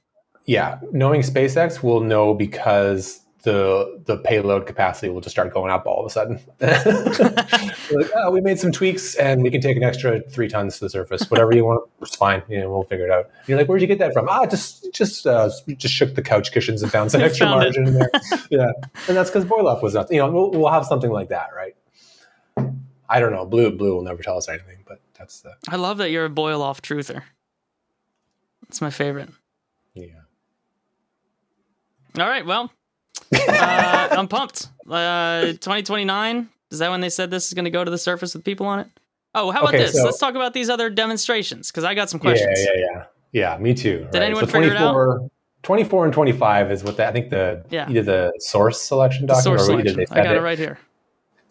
[0.46, 5.86] yeah, knowing SpaceX will know because the the payload capacity will just start going up
[5.86, 6.40] all of a sudden.
[6.60, 10.84] like, oh, we made some tweaks and we can take an extra three tons to
[10.86, 11.30] the surface.
[11.30, 12.42] Whatever you want, it's fine.
[12.48, 13.26] You know, we'll figure it out.
[13.26, 14.28] And you're like, where'd you get that from?
[14.28, 17.66] Ah, just just uh, just shook the couch cushions and found some extra Found it.
[17.66, 18.10] margin in there.
[18.50, 18.70] yeah,
[19.06, 20.16] and that's because boil off was nothing.
[20.16, 21.76] You know, we'll, we'll have something like that, right?
[23.08, 23.46] I don't know.
[23.46, 26.30] Blue Blue will never tell us anything, but that's the I love that you're a
[26.30, 27.22] boil off truther.
[28.62, 29.30] That's my favorite.
[29.94, 30.06] yeah.
[32.18, 32.70] All right, well,
[33.34, 34.68] uh, I'm pumped.
[34.88, 38.34] Uh, 2029 is that when they said this is going to go to the surface
[38.34, 38.86] with people on it?
[39.34, 39.94] Oh, how about Okay, this?
[39.94, 42.58] so- Let's talk about these other demonstrations because I got some questions.
[42.60, 42.84] yeah, yeah.
[43.32, 44.06] Yeah, Yeah, me too.
[44.10, 44.92] Did anyone figure it out?
[44.92, 45.30] 24
[45.62, 47.88] 24 and 25 is what the, I think the Yeah.
[47.90, 50.14] either the source selection document source or either selection.
[50.14, 50.38] they I got it.
[50.38, 50.78] it right here.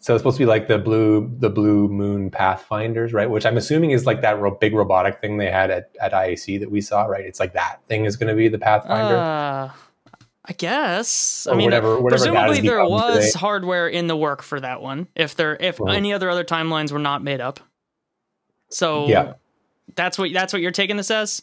[0.00, 3.28] So it's supposed to be like the blue the blue moon pathfinders, right?
[3.28, 6.58] Which I'm assuming is like that ro- big robotic thing they had at, at IAC
[6.60, 7.24] that we saw, right?
[7.24, 9.16] It's like that thing is going to be the pathfinder.
[9.16, 9.70] Uh,
[10.48, 11.46] I guess.
[11.50, 13.38] I mean, whatever- whatever presumably there was today.
[13.38, 15.06] hardware in the work for that one.
[15.14, 15.94] If there, if Right.
[15.96, 17.60] any other other timelines were not made up,
[18.70, 19.34] so Yeah.
[19.94, 21.42] that's what that's what you're taking this as.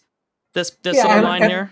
[0.53, 1.71] This this Yeah, and- line and- here.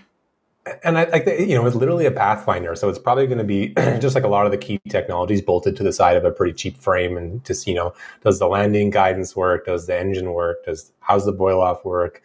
[0.84, 3.70] and I like you know it's literally a pathfinder, so it's probably going to be
[4.00, 6.54] just like a lot of the key technologies bolted to the side of a pretty
[6.54, 7.94] cheap frame, and just you know,
[8.24, 9.66] does the landing guidance work?
[9.66, 10.66] Does the engine work?
[10.66, 12.22] Does how's the boil off work?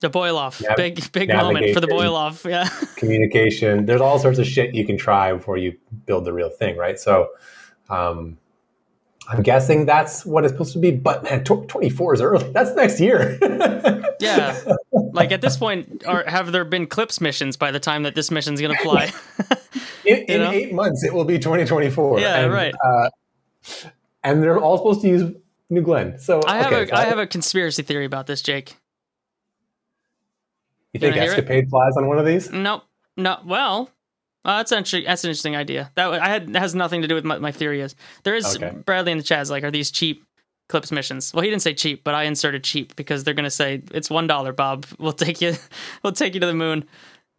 [0.00, 2.44] The boil off, Nav- big big moment for the boil off.
[2.44, 3.84] Yeah, communication.
[3.86, 6.98] There's all sorts of shit you can try before you build the real thing, right?
[6.98, 7.28] So,
[7.90, 8.38] um,
[9.28, 10.90] I'm guessing that's what it's supposed to be.
[10.90, 12.50] But man, tw- 24 is early.
[12.52, 13.38] That's next year.
[14.20, 14.60] yeah.
[14.92, 18.30] Like at this point, are have there been CLPS missions by the time that this
[18.30, 19.12] mission's gonna fly?
[20.04, 22.20] in in eight months, it will be 2024.
[22.20, 22.74] Yeah, and, right.
[22.84, 23.10] Uh,
[24.24, 25.32] and they're all supposed to use
[25.68, 26.18] New Glenn.
[26.18, 28.76] So I have okay, a so I have a conspiracy theory about this, Jake.
[30.92, 31.20] You think it?
[31.20, 32.50] Escapade flies on one of these?
[32.50, 32.82] Nope.
[33.16, 33.38] No.
[33.44, 33.90] Well,
[34.44, 35.90] uh, that's actually that's an interesting idea.
[35.96, 37.80] That I had that has nothing to do with my, my theory.
[37.80, 38.70] Is there is Okay.
[38.84, 40.24] Bradley in the chat is like, are these cheap
[40.70, 41.34] CLPS missions?
[41.34, 44.26] Well, he didn't say cheap, but I inserted cheap because they're gonna say it's one
[44.26, 44.86] dollar, Bob.
[44.98, 45.54] We'll take you.
[46.02, 46.84] We'll take you to the moon.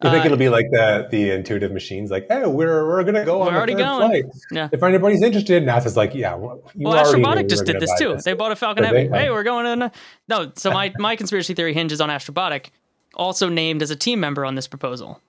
[0.04, 3.24] You think Uh, it'll be like the the intuitive machines, like, hey, we're we're gonna
[3.26, 4.10] go We're the already going.
[4.10, 4.26] flight.
[4.52, 4.70] Yeah.
[4.72, 8.18] If anybody's interested, NASA's like, yeah, well, Well, Astrobotic just did this too.
[8.24, 9.08] They bought a Falcon Heavy.
[9.10, 9.34] Hey, Oh.
[9.34, 9.92] we're going in.
[10.28, 12.68] No, so my my conspiracy theory hinges on Astrobotic,
[13.16, 15.20] also named as a team member on this proposal.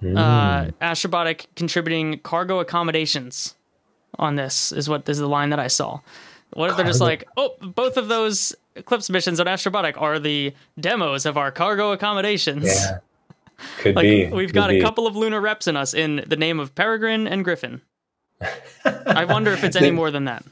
[0.00, 0.16] Hmm.
[0.16, 3.54] Uh, Astrobotic contributing cargo accommodations
[4.18, 6.00] on this is what is the line that I saw.
[6.54, 10.52] What if they're just like, oh, both of those CLPS missions on Astrobotic are the
[10.78, 12.64] demos of our cargo accommodations.
[12.66, 12.98] Yeah,
[13.78, 14.26] could Like be.
[14.26, 14.78] we've could got be.
[14.78, 17.80] a couple of lunar reps in us in the name of Peregrine and Griffin.
[19.06, 20.44] I wonder if it's any more than that.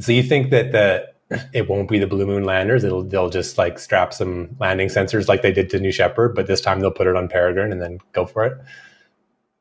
[0.00, 1.08] So you think that the
[1.52, 2.84] it won't be the Blue Moon landers.
[2.84, 6.46] It'll they'll just like strap some landing sensors like they did to New Shepard, but
[6.46, 8.58] this time they'll put it on Peregrine and then go for it.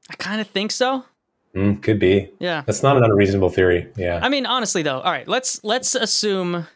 [0.10, 1.04] I kind of think so.
[1.56, 2.30] Mm, could be.
[2.40, 2.64] Yeah.
[2.66, 3.88] That's not an unreasonable theory.
[3.98, 4.20] Yeah.
[4.22, 6.68] I mean, honestly though, all right, let's let's assume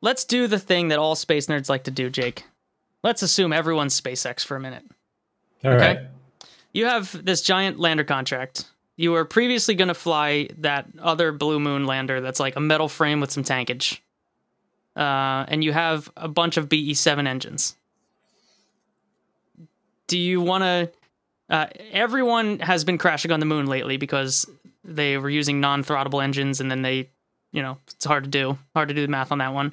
[0.00, 2.44] let's do the thing that all space nerds like to do, Jake.
[3.02, 4.84] Let's assume everyone's SpaceX for a minute.
[5.64, 5.98] All right.
[5.98, 6.06] okay.
[6.72, 8.66] You have this giant lander contract.
[9.00, 12.86] You were previously going to fly that other Blue Moon lander that's like a metal
[12.86, 13.98] frame with some tankage.
[14.94, 17.76] Uh, and you have a bunch of BE7 engines.
[20.06, 20.90] Do you want to?
[21.48, 24.44] Uh, everyone has been crashing on the moon lately because
[24.84, 27.08] they were using non-throttable engines, and then they,
[27.52, 29.72] you know, it's hard to do, hard to do the math on that one.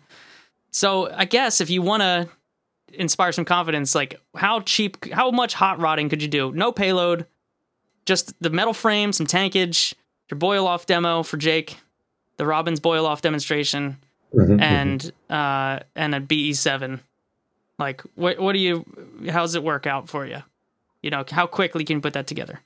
[0.71, 2.29] So I guess if you want to
[2.93, 6.53] inspire some confidence, like how cheap, how much hot rodding could you do?
[6.53, 7.25] No payload,
[8.07, 9.93] just the metal frame, some tankage,
[10.31, 11.77] your boil off demo for Jake,
[12.37, 13.97] the Robins boil off demonstration,
[14.33, 16.99] Mhm, and uh, and a BE7.
[17.77, 18.83] Like, what what do you?
[19.29, 20.41] How does it work out for you?
[21.03, 22.59] You know, how quickly can you put that together?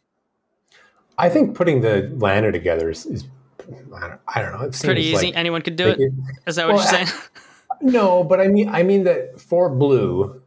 [1.17, 3.25] I think putting the lander together is, is
[3.59, 4.61] I, don't, I don't know.
[4.65, 5.27] It Pretty easy.
[5.27, 6.03] like- Anyone could do like it.
[6.03, 6.13] it-
[6.47, 7.19] Is that what well, you're saying?
[7.83, 10.40] No, but I mean, I mean that for blue,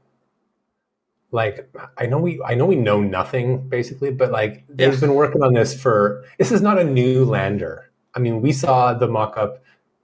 [1.34, 1.56] like
[1.98, 5.00] I know we, I know we know nothing basically, but like they've Yeah.
[5.00, 6.24] been working on this for.
[6.38, 7.90] This is not a new lander.
[8.14, 9.52] I mean, we saw the mock-up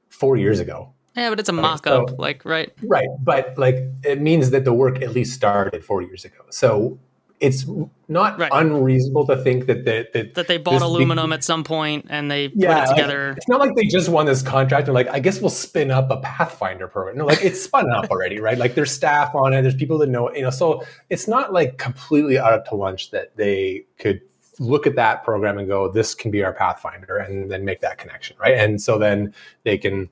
[0.09, 0.79] four years ago,
[1.17, 2.71] yeah, but it's a mock-up, so- like right.
[2.83, 3.09] right?
[3.23, 6.43] But like, it means that the work at least started four years ago.
[6.51, 6.99] So
[7.41, 7.65] it's
[8.07, 8.51] not Right.
[8.53, 12.31] unreasonable to think that the, that That they bought big- aluminum at some point and
[12.31, 13.35] they put it like, together.
[13.37, 16.11] it's not like they just won this contract and like, I guess we'll spin up
[16.11, 17.17] a Pathfinder program.
[17.17, 18.59] No, like it's spun up already, right?
[18.59, 21.79] Like there's staff on it, there's people that know, you know, so it's not like
[21.79, 24.21] completely out to lunch that they could
[24.59, 27.97] look at that program and go, this can be our Pathfinder and then make that
[27.97, 28.59] connection, right?
[28.59, 29.33] And so then
[29.65, 30.11] they can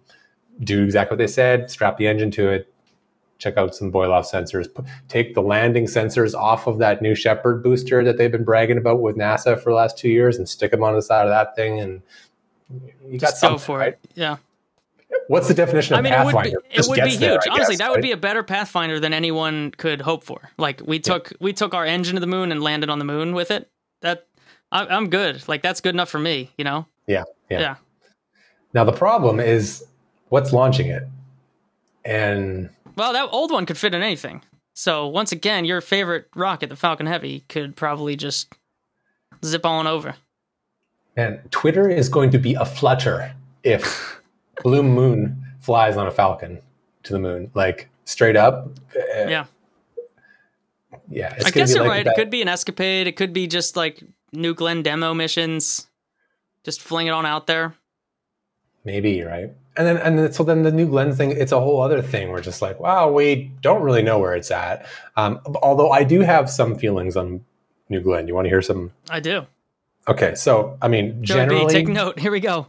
[0.65, 2.73] do exactly what they said, strap the engine to it,
[3.39, 7.15] check out some boil off sensors, p- take the landing sensors off of that new
[7.15, 10.49] Shepard booster that they've been bragging about with NASA for the last two years and
[10.49, 11.81] stick them on the side of that thing.
[11.81, 12.03] And
[13.09, 13.95] you got Just go for right?
[13.95, 14.11] it.
[14.15, 14.37] Yeah.
[15.29, 16.63] What's the definition of I mean, it would be Pathfinder?
[16.71, 17.43] it would be gets there, huge.
[17.51, 18.03] Honestly, guess, that would right?
[18.03, 20.51] be a better Pathfinder than anyone could hope for.
[20.59, 23.35] Like we took we took our engine to the moon and landed on the moon
[23.35, 23.71] with it.
[24.03, 24.27] That
[24.71, 25.47] I, I'm good.
[25.49, 26.51] Like that's good enough for me.
[26.59, 26.87] You know.
[27.07, 27.61] Yeah, yeah.
[27.61, 27.77] Yeah.
[28.75, 29.87] Now the problem is
[30.29, 31.05] what's launching it,
[32.05, 34.43] and Well, that old one could fit in anything.
[34.75, 38.53] So once again, your favorite rocket, the Falcon Heavy, could probably just
[39.45, 40.15] zip on over.
[41.17, 43.33] man, Twitter is going to be a flutter
[43.65, 44.21] if
[44.63, 46.61] Blue Moon flies on a Falcon
[47.05, 48.71] to the moon, like straight up.
[48.97, 49.45] uh, Yeah.
[51.09, 51.35] yeah.
[51.37, 52.05] It's I guess be you're like right.
[52.05, 53.07] that- It could be an escapade.
[53.07, 55.87] It could be just like New Glenn demo missions.
[56.65, 57.75] Just fling it on out there.
[58.85, 61.81] Maybe right, and then and then, so then the new Glenn thing, it's a whole
[61.81, 62.31] other thing.
[62.31, 64.87] We're just like, wow, we don't really know where it's at.
[65.17, 67.45] Um, although I do have some feelings on
[67.89, 68.29] New Glenn.
[68.29, 68.93] You want to hear some?
[69.09, 69.47] I do.
[70.09, 72.19] Okay, so I mean, Joey B, generally, take note.
[72.19, 72.67] Here we go.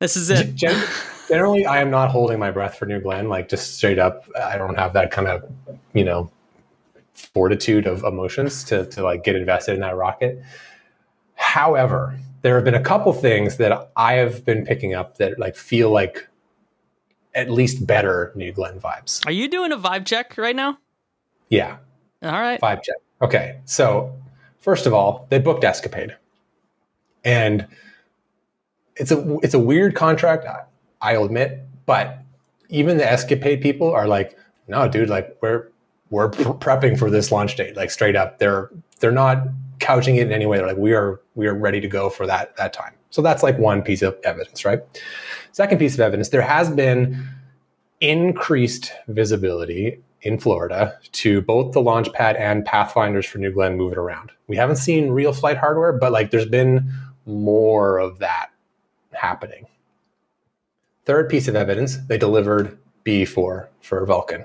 [0.00, 0.54] This is it.
[0.54, 0.86] Gen-
[1.28, 3.28] generally, I am not holding my breath for New Glenn.
[3.28, 5.50] Like just straight up, I don't have that kind of
[5.92, 6.30] you know
[7.14, 10.42] fortitude of emotions to to like get invested in that rocket.
[11.34, 15.56] However, there have been a couple things that I have been picking up that like
[15.56, 16.26] feel like
[17.34, 19.24] at least better New Glenn vibes.
[19.26, 20.78] Are you doing a vibe check right now?
[21.48, 21.78] Yeah,
[22.22, 22.60] All right.
[22.60, 22.96] vibe check.
[23.22, 24.16] Okay, so
[24.58, 26.16] first of all, they booked Escapade,
[27.24, 27.66] and
[28.96, 30.46] it's a it's a weird contract.
[30.46, 30.64] I-
[31.02, 32.18] I'll admit, but
[32.68, 34.36] even the Escapade people are like,
[34.68, 35.68] no, dude, like we're
[36.10, 38.38] we're prepping for this launch date, like straight up.
[38.38, 40.58] They're they're not couching it in any way.
[40.58, 42.92] They're like, we are we are ready to go for that that time.
[43.10, 44.80] So that's like one piece of evidence, right?
[45.52, 47.28] Second piece of evidence, there has been
[48.00, 53.98] increased visibility in Florida to both the launch pad and pathfinders for New Glenn moving
[53.98, 54.30] around.
[54.46, 56.92] We haven't seen real flight hardware, but like there's been
[57.26, 58.50] more of that
[59.12, 59.66] happening.
[61.04, 64.44] Third piece of evidence, they delivered BE-4 for Vulcan.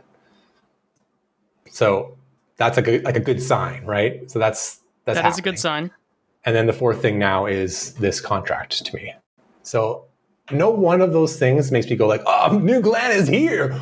[1.69, 2.17] So
[2.57, 4.29] that's a good like a good sign, right?
[4.31, 5.91] So that's that's That is a good sign.
[6.45, 9.13] And then the fourth thing now is this contract to me.
[9.63, 10.05] So
[10.51, 13.73] no one of those things makes me go like, "Oh, New Glenn is here."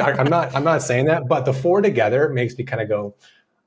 [0.00, 0.54] I'm not.
[0.54, 3.14] I'm not saying that, but the four together makes me kind of go,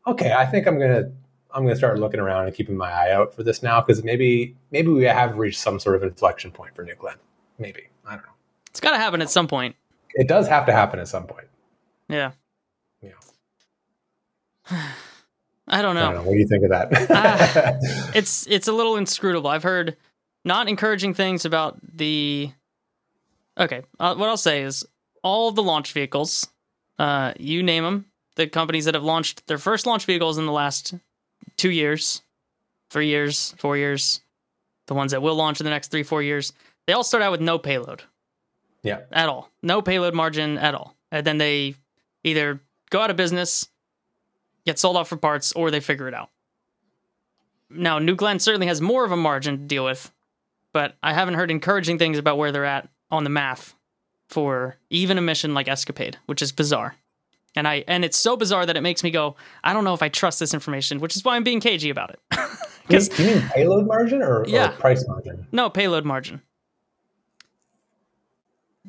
[0.06, 1.12] "Okay, I think I'm gonna.
[1.52, 4.58] I'm gonna start looking around and keeping my eye out for this now because maybe
[4.72, 7.16] maybe we have reached some sort of inflection point for New Glenn.
[7.58, 8.34] Maybe I don't know.
[8.70, 9.78] It's got to happen at some point.
[10.16, 11.48] It does have to happen at some point.
[12.10, 12.32] Yeah.
[13.02, 13.12] Yeah.
[15.68, 16.06] I don't I know.
[16.12, 16.30] don't know.
[16.30, 17.08] What do you think of that?
[17.10, 18.12] Ah.
[18.16, 19.50] It's it's a little inscrutable.
[19.50, 19.98] I've heard
[20.44, 22.52] not encouraging things about the.
[23.58, 24.86] Okay, uh, what I'll say is
[25.24, 26.48] all the launch vehicles.
[27.00, 28.06] Uh, you name them.
[28.36, 30.94] The companies that have launched their first launch vehicles in the last
[31.58, 32.22] two years,
[32.90, 34.20] three years, four years,
[34.88, 36.52] the ones that will launch in the next three, four years,
[36.86, 38.04] they all start out with no payload
[38.84, 39.00] Yeah.
[39.12, 41.76] at all, no payload margin at all, and then they
[42.26, 43.70] either go out of business,
[44.66, 46.30] get sold off for parts, or they figure it out.
[47.70, 50.12] Now, New Glenn certainly has more of a margin to deal with,
[50.74, 53.76] but I haven't heard encouraging things about where they're at on the math
[54.30, 56.96] for even a mission like Escapade, which is bizarre.
[57.56, 60.02] And I and it's so bizarre that it makes me go, I don't know if
[60.04, 62.20] I trust this information, which is why I'm being cagey about it.
[62.90, 64.68] Do do you mean payload margin or, or Yeah.
[64.70, 65.48] price margin?
[65.52, 66.42] no payload margin.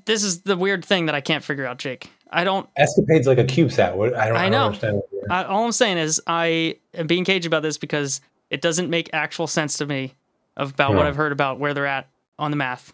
[0.05, 2.11] This is the weird thing that I can't figure out, Jake.
[2.31, 3.95] I don't Escapade's like a CubeSat.
[3.95, 4.59] What, I don't, I I know.
[4.59, 4.97] don't understand.
[4.97, 8.61] What you're- I, all I'm saying is I am being cagey about this because it
[8.61, 10.15] doesn't make actual sense to me
[10.57, 11.09] about what Hmm.
[11.09, 12.09] I've heard about where they're at
[12.39, 12.93] on the math,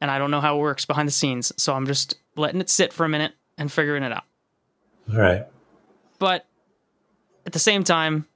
[0.00, 1.52] and I don't know how it works behind the scenes.
[1.56, 4.24] So I'm just letting it sit for a minute and figuring it out.
[5.12, 5.46] All right.
[6.18, 6.46] But
[7.46, 8.26] at the same time,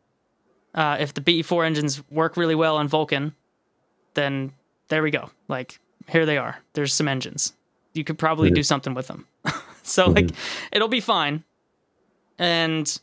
[0.74, 3.34] uh, if the BE-4 engines work really well on Vulcan,
[4.14, 4.52] then
[4.88, 5.30] there we go.
[5.48, 6.58] Like here they are.
[6.72, 7.52] There's some engines.
[7.92, 9.26] You could probably do something with them.
[9.86, 10.30] so like
[10.72, 11.44] it'll be fine.
[12.38, 13.00] And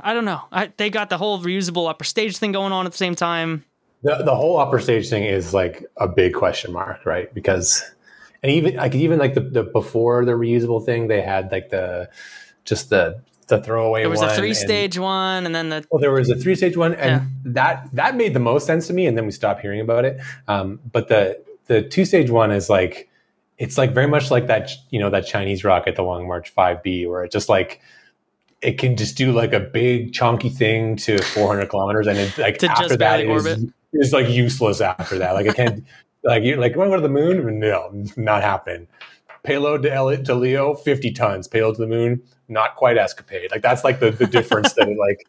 [0.00, 0.42] I don't know.
[0.50, 3.64] I, they got the whole reusable upper stage thing going on at the same time.
[4.02, 7.32] The the whole upper stage thing is like a big question mark, right?
[7.34, 7.82] Because
[8.42, 12.08] and even like even like the, the before the reusable thing, they had like the
[12.64, 14.02] just the the throwaway.
[14.02, 16.54] There was a three and- stage one, and then the Well, there was a three
[16.54, 19.06] stage one, and that that made the most sense to me.
[19.06, 20.20] And then we stopped hearing about it.
[20.46, 23.10] Um, but the the two stage one is like
[23.58, 26.82] it's like very much like that you know that Chinese rocket, the Long March Five
[26.82, 27.80] B, where it just like
[28.60, 32.58] it can just do like a big chunky thing to 400 kilometers, and it like
[32.58, 35.32] To after that barely is like useless after that.
[35.32, 35.84] Like it can't
[36.24, 37.58] like you like want to go to the moon?
[37.58, 38.86] No, not happening.
[39.42, 41.48] Payload to L- to LEO, 50 tons.
[41.48, 43.50] Payload to the moon, not quite escapade.
[43.50, 45.26] Like that's like the, the difference that it like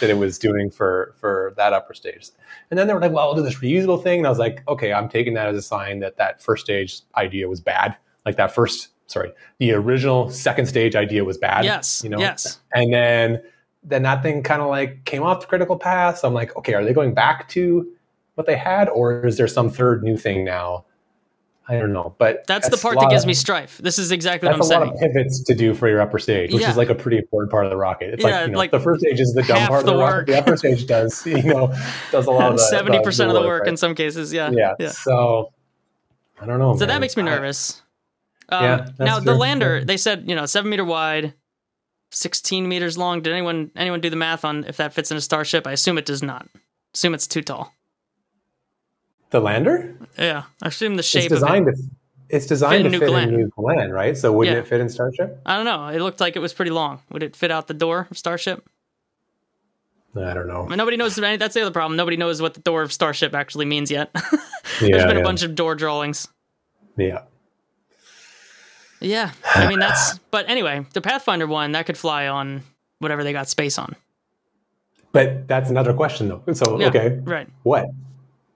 [0.00, 2.30] that it was doing for for that upper stage.
[2.70, 4.20] And then they were like, well, we'll do this reusable thing.
[4.20, 7.00] And I was like, okay, I'm taking that as a sign that that first stage
[7.16, 7.96] idea was bad.
[8.24, 11.64] Like that first, sorry, the original second stage idea was bad.
[11.64, 13.42] yes, you know, yes, and then
[13.82, 16.18] then that thing kind of like came off the critical path.
[16.18, 17.90] So I'm like, okay, are they going back to
[18.34, 20.84] what they had, or is there some third new thing now?
[21.70, 23.76] I don't know, but that's the part that gives of- me strife.
[23.78, 25.10] This is exactly what That's I'm a lot saying.
[25.10, 26.70] of pivots to do for your upper stage, which Yeah.
[26.70, 28.14] is like a pretty important part of the rocket.
[28.14, 29.92] It's Yeah, like you know, like the first stage is the dumb part of the
[29.92, 30.12] the, work.
[30.12, 30.26] rocket.
[30.32, 31.74] The upper stage does, you know,
[32.10, 33.68] does a lot of Seventy percent of the work right?
[33.68, 34.32] in some cases.
[34.32, 34.74] Yeah, yeah.
[34.78, 34.88] yeah.
[34.88, 35.52] So
[36.40, 36.76] I don't know.
[36.76, 37.82] So that makes me nervous.
[38.48, 39.34] Um, Yeah, that's now the true.
[39.40, 41.34] lander, they said you know seven meter wide,
[42.10, 43.20] sixteen meters long.
[43.20, 45.66] Did anyone anyone do the math on if that fits in a starship?
[45.66, 46.48] I assume it does not.
[46.94, 47.74] Assume it's too tall.
[49.30, 49.96] The lander.
[50.18, 51.40] Yeah, I assume the It's shape of it.
[51.40, 51.74] designed to.
[52.30, 53.28] It's designed in to fit Glenn.
[53.30, 54.14] in New Glenn, right?
[54.16, 54.60] So wouldn't Yeah.
[54.60, 55.40] it fit in Starship?
[55.46, 55.88] I don't know.
[55.88, 57.00] It looked like it was pretty long.
[57.10, 58.68] Would it fit out the door of Starship?
[60.16, 60.64] I don't know.
[60.64, 61.14] I mean, nobody knows.
[61.16, 61.96] That's the other problem.
[61.96, 64.10] Nobody knows what the door of Starship actually means yet.
[64.82, 65.22] Yeah, There's been yeah.
[65.22, 66.28] a bunch of door drawings.
[66.96, 67.22] Yeah.
[69.00, 70.18] Yeah, I mean that's.
[70.30, 72.62] But anyway, the Pathfinder one that could fly on
[72.98, 73.96] whatever they got space on.
[75.12, 76.42] But that's another question, though.
[76.52, 77.48] So, Yeah, okay, right.
[77.62, 77.86] what?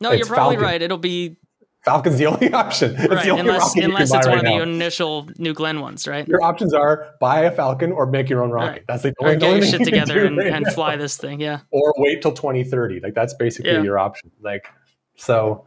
[0.03, 0.69] No, It's you're probably Falcon.
[0.71, 0.83] right.
[0.83, 1.37] It'll be
[1.85, 2.95] Falcon's the only option.
[2.97, 6.07] It's right the only unless unless it's one right of the initial New Glenn ones,
[6.07, 6.27] right?
[6.29, 8.69] Your options are buy a Falcon or make your own rocket.
[8.71, 8.83] Right.
[8.89, 10.53] That's the Or only, get your only shit thing you can together do and, right
[10.53, 11.41] and fly this thing.
[11.41, 11.61] Yeah.
[11.71, 13.01] Or wait till 2030.
[13.01, 13.83] Like that's basically Yeah.
[13.83, 14.31] your option.
[14.41, 14.69] Like,
[15.17, 15.65] so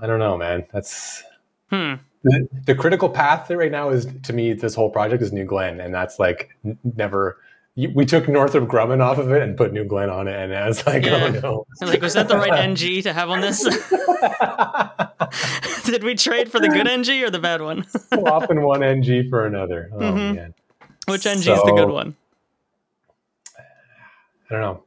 [0.00, 0.66] I don't know, man.
[0.72, 1.22] That's
[1.70, 1.94] Hmm.
[2.24, 5.80] the, the critical path right now is to me this whole project is New Glenn,
[5.80, 6.50] and that's like
[6.96, 7.38] never.
[7.86, 10.66] We took Northrop Grumman off of it and put New Glenn on it, and I
[10.66, 11.30] was like, Yeah.
[11.36, 11.66] oh no.
[11.80, 13.62] And, Like, was that the right NG to have on this?
[15.84, 17.86] Did we trade for the good NG or the bad one?
[18.12, 19.90] Swapping one NG for another.
[19.94, 20.34] Oh Mhm.
[20.34, 20.54] man,
[21.06, 22.16] Which NG is the good one?
[24.50, 24.82] I don't know.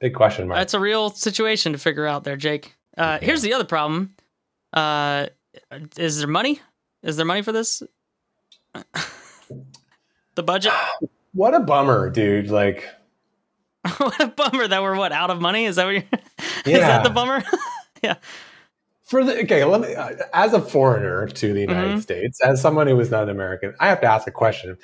[0.00, 0.58] Big question mark.
[0.58, 2.74] That's a real situation to figure out there, Jake.
[2.96, 4.14] Uh, here's the other problem.
[4.72, 5.26] Uh,
[5.96, 6.60] is there money?
[7.02, 7.82] Is there money for this?
[10.34, 10.72] the budget?
[11.32, 12.50] what a bummer, dude.
[12.50, 12.88] Like,
[13.98, 15.64] what a bummer that we're what out of money.
[15.64, 16.02] Is that what you're?
[16.66, 17.42] is that the bummer?
[18.00, 18.14] Yeah.
[19.06, 19.92] For the okay, let me.
[19.94, 22.02] Uh, as a foreigner to the United Mhm.
[22.02, 24.78] States, as someone who is not an American, I have to ask a question.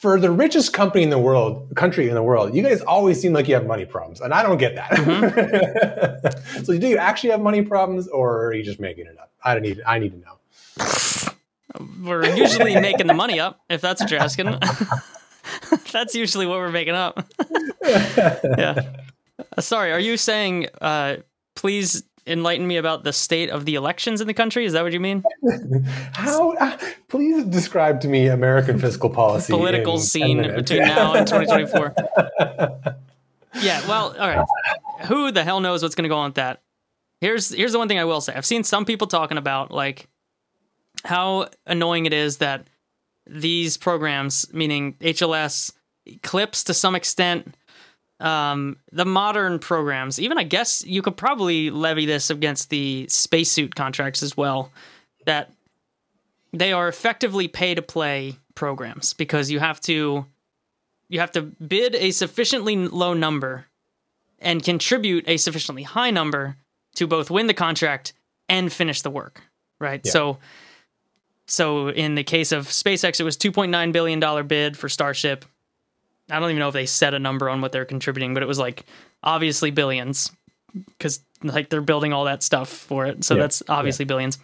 [0.00, 3.34] For the richest company in the world, country in the world, you guys always seem
[3.34, 4.90] like you have money problems, and I don't get that.
[4.92, 6.64] Mm-hmm.
[6.64, 9.32] so, do you actually have money problems, or are you just making it up?
[9.44, 9.82] I don't need.
[9.86, 12.04] I need to know.
[12.08, 13.60] we're usually making the money up.
[13.68, 14.58] If that's what you're asking,
[15.92, 17.26] that's usually what we're making up.
[17.84, 18.94] yeah.
[19.56, 20.68] Uh, Sorry, are you saying?
[20.80, 21.16] Uh,
[21.54, 24.64] please enlighten me about the state of the elections in the country?
[24.64, 25.22] Is that what you mean?
[26.12, 26.52] How?
[26.52, 26.76] Uh,
[27.08, 29.52] please describe to me American fiscal policy.
[29.52, 31.94] Political scene between now and 2024.
[33.60, 34.46] yeah, well, all right.
[35.06, 36.62] Who the hell knows what's going to go on with that?
[37.20, 38.34] Here's here's the one thing I will say.
[38.34, 40.08] I've seen some people talking about like
[41.04, 42.66] how annoying it is that
[43.26, 45.72] these programs, meaning HLS,
[46.08, 47.54] CLPS to some extent,
[48.20, 53.74] um, the modern programs, even I guess you could probably levy this against the spacesuit
[53.74, 54.72] contracts as well,
[55.26, 55.52] that
[56.52, 60.24] they are effectively pay to play programs because you have to
[61.08, 63.66] you have to bid a sufficiently low number
[64.38, 66.56] and contribute a sufficiently high number
[66.94, 68.12] to both win the contract
[68.48, 69.42] and finish the work
[69.78, 70.10] right Yeah.
[70.12, 70.38] so
[71.46, 75.44] so in the case of SpaceX it was 2.9 billion dollar bid for Starship
[76.30, 78.46] I don't even know if they set a number on what they're contributing but it
[78.46, 78.84] was like
[79.22, 80.30] obviously billions
[80.98, 83.40] cuz like they're building all that stuff for it so Yeah.
[83.42, 84.38] that's obviously billions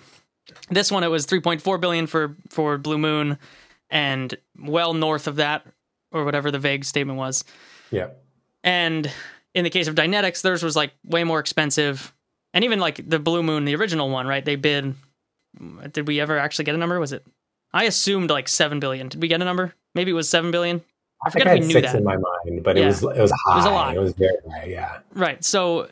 [0.71, 3.39] this one it was 3.4 billion for for Blue Moon
[3.91, 5.67] and well north of that
[6.13, 7.45] or whatever the vague statement was
[7.91, 8.09] Yeah.
[8.63, 9.11] and
[9.55, 12.11] in the case of Dynetics, theirs was like way more expensive.
[12.55, 14.43] And even like the Blue Moon, the original one, right?
[14.43, 14.95] They bid.
[15.93, 16.99] Did we ever actually get a number?
[16.99, 17.27] Was it?
[17.73, 19.09] I assumed like seven billion.
[19.09, 19.75] Did we get a number?
[19.95, 20.83] Maybe it was seven billion.
[21.25, 21.99] I I forget I if had we knew six that.
[21.99, 22.85] in my mind, but Yeah.
[22.85, 23.53] it was it was high.
[23.53, 23.97] It was a lot.
[23.97, 24.65] It was very high.
[24.67, 24.99] Yeah.
[25.15, 25.43] Right.
[25.45, 25.89] So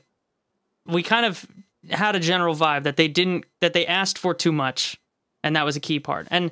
[0.86, 1.46] we kind of
[1.90, 4.98] had a general vibe that they didn't that they asked for too much,
[5.44, 6.26] and that was a key part.
[6.30, 6.50] And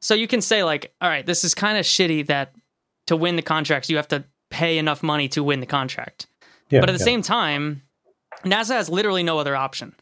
[0.00, 2.54] so you can say like, all right, this is kind of shitty that
[3.06, 6.26] to win the contracts you have to pay enough money to win the contract.
[6.70, 6.80] Yeah.
[6.80, 7.04] but at the yeah.
[7.04, 7.82] same time,
[8.44, 9.94] NASA has literally no other option.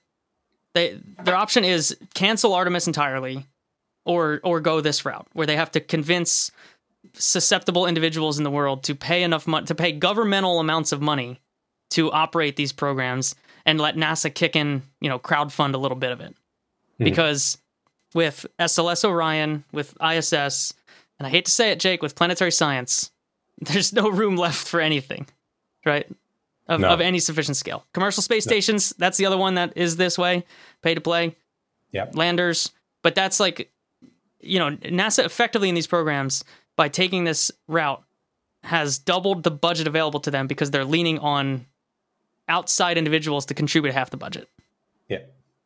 [0.75, 3.47] They their option is cancel Artemis entirely,
[4.05, 6.51] or or go this route where they have to convince
[7.13, 11.41] susceptible individuals in the world to pay enough money to pay governmental amounts of money
[11.91, 13.35] to operate these programs
[13.67, 16.35] and let NASA kick in, you know, crowdfund a little bit of it.
[16.99, 17.05] Hmm.
[17.05, 17.59] Because
[18.15, 20.75] with SLS Orion, with ISS,
[21.19, 23.11] and I hate to say it, Jake, with planetary science,
[23.61, 25.27] there's no room left for anything,
[25.85, 26.07] right?
[26.67, 26.89] Of, No.
[26.89, 27.85] of any sufficient scale.
[27.93, 30.45] Commercial space stations, that's the other one that is this way,
[30.81, 31.37] pay to play.
[31.93, 32.17] Yep.
[32.17, 33.71] Landers, but that's like,
[34.41, 36.43] you know, NASA effectively in these programs
[36.75, 38.03] by taking this route
[38.63, 41.67] has doubled the budget available to them because they're leaning on
[42.49, 44.49] outside individuals to contribute half the budget.
[45.09, 45.19] Yeah.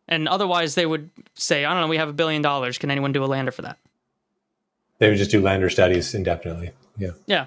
[0.09, 2.77] And otherwise, they would say, I don't know, we have a billion dollars.
[2.77, 3.79] Can anyone do a lander for that?
[4.99, 6.73] They would just do lander studies indefinitely.
[6.97, 7.13] Yeah.
[7.27, 7.47] Yeah.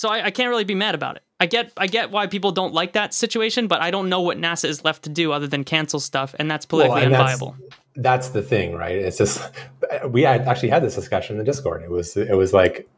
[0.00, 1.22] So I, I can't really be mad about it.
[1.40, 4.38] I get I get why people don't like that situation, but I don't know what
[4.38, 7.54] NASA is left to do other than cancel stuff, and that's politically and that's- unviable.
[7.96, 8.96] That's the thing, right?
[8.96, 9.42] It's just
[10.08, 11.82] we had actually had this discussion in the Discord.
[11.82, 12.88] It was it was like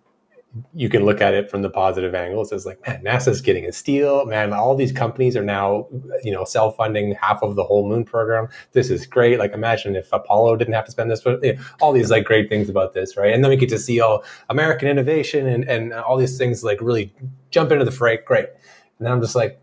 [0.75, 2.53] you can look at it from the positive angles.
[2.53, 4.27] It's like, man, NASA's getting a steal.
[4.27, 5.87] Man, all these companies are now,
[6.23, 8.49] you know, self-funding half of the whole moon program.
[8.73, 9.39] This is great.
[9.39, 11.23] Like, imagine if Apollo didn't have to spend this.
[11.23, 13.33] But, you know, all these like great things about this, right?
[13.33, 16.81] And then we get to see all American innovation and and all these things like
[16.83, 17.15] really
[17.51, 18.19] jump into the fray.
[18.19, 18.49] Great.
[18.99, 19.59] And then I'm just like,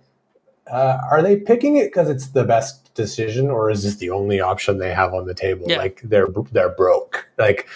[0.72, 4.40] uh, are they picking it because it's the best decision, or is this the only
[4.40, 5.66] option they have on the table?
[5.68, 5.78] Yeah.
[5.78, 7.30] Like they're they're broke.
[7.38, 7.68] Like,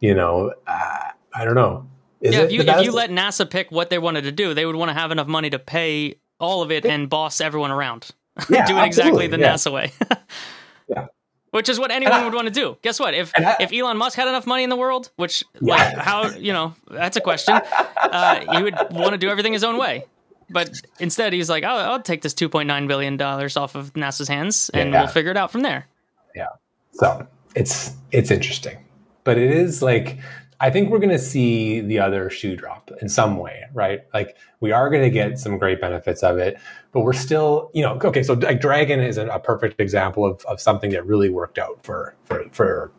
[0.00, 1.88] you know, uh, I don't know.
[2.20, 4.66] Is yeah, if you if you let NASA pick what they wanted to do, they
[4.66, 8.10] would want to have enough money to pay all of it and boss everyone around.
[8.48, 9.54] Yeah, do it exactly the yeah.
[9.54, 9.92] NASA way.
[10.88, 11.06] Yeah.
[11.50, 12.76] Which is what anyone I- would want to do.
[12.82, 13.14] Guess what?
[13.14, 15.74] If I- if Elon Musk had enough money in the world, which Yeah.
[15.74, 17.54] like how you know that's a question,
[17.96, 20.04] uh, he would want to do everything his own way.
[20.50, 23.92] But instead, he's like, "I'll, I'll take this two point nine billion dollars off of
[23.94, 25.00] NASA's hands, and Yeah.
[25.02, 25.86] we'll figure it out from there."
[26.34, 26.46] Yeah.
[26.92, 28.78] So it's it's interesting,
[29.24, 30.18] but it is like
[30.60, 34.00] I think we're going to see the other shoe drop in some way, right?
[34.12, 36.58] Like we are going to get some great benefits of it,
[36.92, 38.24] but we're still, you know, okay.
[38.24, 41.82] So like Dragon is a, a perfect example of of something that really worked out
[41.84, 42.92] for for for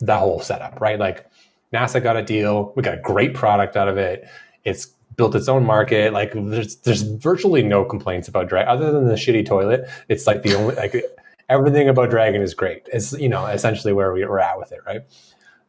[0.00, 0.98] the whole setup, right?
[0.98, 1.26] Like
[1.72, 4.28] NASA got a deal, we got a great product out of it.
[4.64, 6.12] It's built its own market.
[6.12, 9.88] Like there's there's virtually no complaints about Dragon other than the shitty toilet.
[10.08, 11.02] It's like the only like
[11.48, 12.88] everything about Dragon is great.
[12.92, 15.00] It's you know essentially where we, we're at with it, right?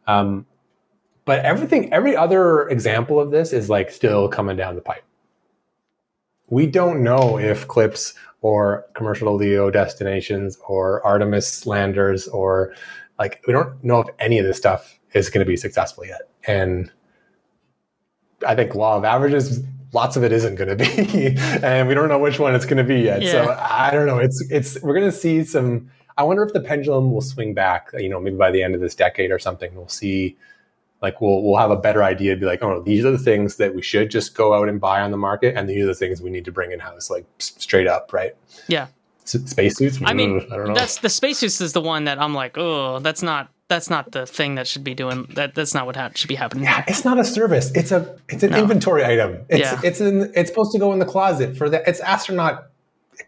[0.08, 0.46] Um,
[1.28, 5.04] but everything, every other example of this is like still coming down the pipe.
[6.50, 12.74] We don't know if CLPS or commercial LEO destinations or Artemis landers or
[13.20, 16.22] like we don't know if any of this stuff is going to be successful yet.
[16.48, 16.90] And
[18.48, 19.62] I think law of averages,
[19.92, 22.78] lots of it isn't going to be, and we don't know which one it's going
[22.78, 23.22] to be yet.
[23.24, 24.20] So I don't know.
[24.20, 25.92] It's it's we're going to see some.
[26.18, 27.90] I wonder if the pendulum will swing back.
[27.98, 30.38] You know, maybe by the end of this decade or something, we'll see.
[31.02, 32.34] Like we'll we'll have a better idea.
[32.34, 34.68] to Be like, oh, no, these are the things that we should just go out
[34.68, 36.80] and buy on the market, and these are the things we need to bring in
[36.80, 38.36] house, like straight up, right?
[38.68, 38.88] Yeah.
[39.24, 40.00] S- spacesuits.
[40.04, 40.74] I mean, mm, I don't know.
[40.74, 44.26] that's the spacesuits is the one that I'm like, oh, that's not that's not the
[44.26, 45.54] thing that should be doing that.
[45.54, 46.64] That's not what ha- should be happening.
[46.64, 47.70] Yeah, it's not a service.
[47.76, 48.60] It's a it's an No.
[48.60, 49.46] inventory item.
[49.50, 49.80] It's Yeah.
[49.84, 51.84] it's in it's supposed to go in the closet for that.
[51.88, 52.70] it's astronaut.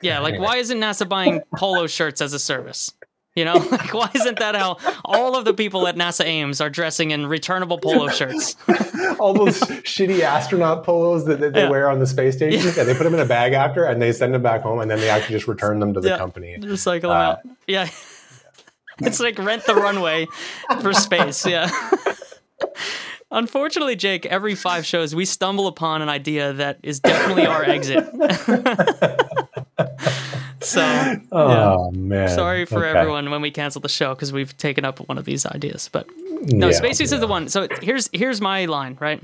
[0.02, 2.94] Yeah, like why isn't NASA buying polo shirts as a service?
[3.40, 6.70] You know, like why isn't that how all of the people at NASA Ames are
[6.70, 8.58] dressing in returnable polo shirts?
[9.18, 11.70] All those shitty astronaut polos that, that they Yeah.
[11.70, 12.72] wear on the space station.
[12.76, 12.84] Yeah.
[12.84, 15.00] they put them in a bag after, and they send them back home, and then
[15.00, 16.18] they actually just return them to the Yeah.
[16.18, 16.58] company.
[16.60, 17.40] Recycle them Uh, out.
[17.66, 17.88] Yeah.
[19.02, 20.28] It's like rent the runway
[20.82, 21.46] for space.
[21.46, 21.70] Yeah.
[23.32, 28.06] Unfortunately, Jake, every five shows we stumble upon an idea that is definitely our exit.
[30.62, 31.20] So, yeah.
[31.32, 32.30] Oh man!
[32.30, 32.98] Sorry for Okay.
[33.00, 35.90] everyone when we cancel the show because we've taken up one of these ideas.
[35.92, 37.16] But no, Yeah, Spacesuits yeah.
[37.16, 37.50] is the one.
[37.50, 39.22] So here's here's my line, right?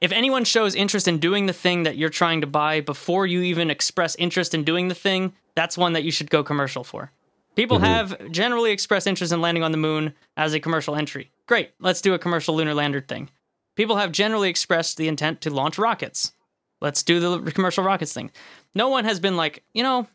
[0.00, 3.42] If anyone shows interest in doing the thing that you're trying to buy before you
[3.42, 7.12] even express interest in doing the thing, that's one that you should go commercial for.
[7.54, 7.84] People Mm-hmm.
[7.86, 11.30] have generally expressed interest in landing on the moon as a commercial entry.
[11.46, 13.28] Great, let's do a commercial lunar lander thing.
[13.76, 16.32] People have generally expressed the intent to launch rockets.
[16.82, 18.30] Let's do the commercial rockets thing.
[18.74, 20.06] No one has been like, you know,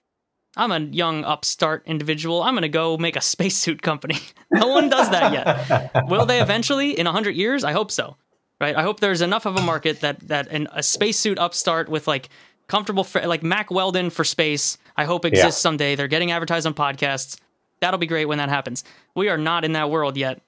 [0.55, 2.41] I'm a young upstart individual.
[2.43, 4.17] I'm going to go make a spacesuit company.
[4.51, 6.05] no one does that yet.
[6.09, 7.63] Will they eventually in 100 years?
[7.63, 8.17] I hope so.
[8.59, 8.75] Right?
[8.75, 12.29] I hope there's enough of a market that that an, a spacesuit upstart with like
[12.67, 15.95] comfortable like Mack Weldon for space, I hope exists someday.
[15.95, 17.37] They're getting advertised on podcasts.
[17.81, 18.83] That'll be great when that happens.
[19.15, 20.41] We are not in that world yet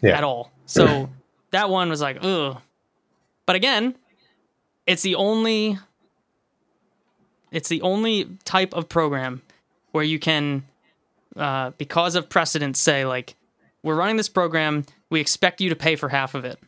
[0.00, 0.16] Yeah.
[0.16, 0.52] at all.
[0.66, 1.10] So
[1.50, 2.58] that one was like, ugh.
[3.44, 3.96] But again,
[4.86, 5.78] it's the only
[7.50, 9.42] it's the only type of program
[9.92, 10.64] where you can
[11.36, 13.34] uh, because of precedent say like
[13.82, 16.58] we're running this program we expect you to pay for half of it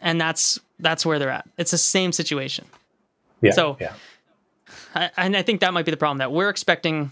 [0.00, 2.64] and that's that's where they're at it's the same situation
[3.40, 3.52] Yeah.
[3.52, 3.94] So- yeah.
[4.94, 7.10] I, and i think that might be the problem that we're expecting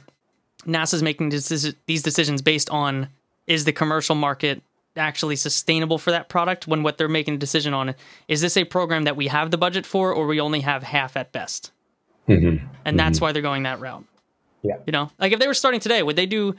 [0.66, 3.09] nasa's making deci- these decisions based on
[3.47, 4.62] is the commercial market
[4.97, 7.95] actually sustainable for that product when what they're making a decision on
[8.28, 11.16] is this a program that we have the budget for or we only have half
[11.16, 11.70] at best
[12.28, 12.61] Mhm.
[12.84, 14.05] and that's why they're going that route.
[14.62, 14.76] Yeah.
[14.86, 16.55] You know, like if they were starting today, would they do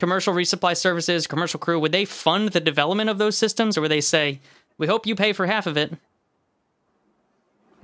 [0.00, 1.78] commercial resupply services, commercial crew?
[1.80, 4.40] Would they fund the development of those systems, or would they say,
[4.78, 5.92] "We hope you pay for half of it"?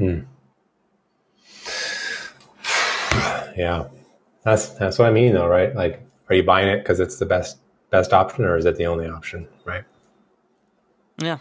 [3.57, 3.89] Yeah.
[4.45, 5.75] That's that's what I mean, though, right?
[5.75, 7.59] Like, are you buying it because it's the best
[7.91, 9.85] best option, or is it the only option, right?
[11.19, 11.39] Yeah.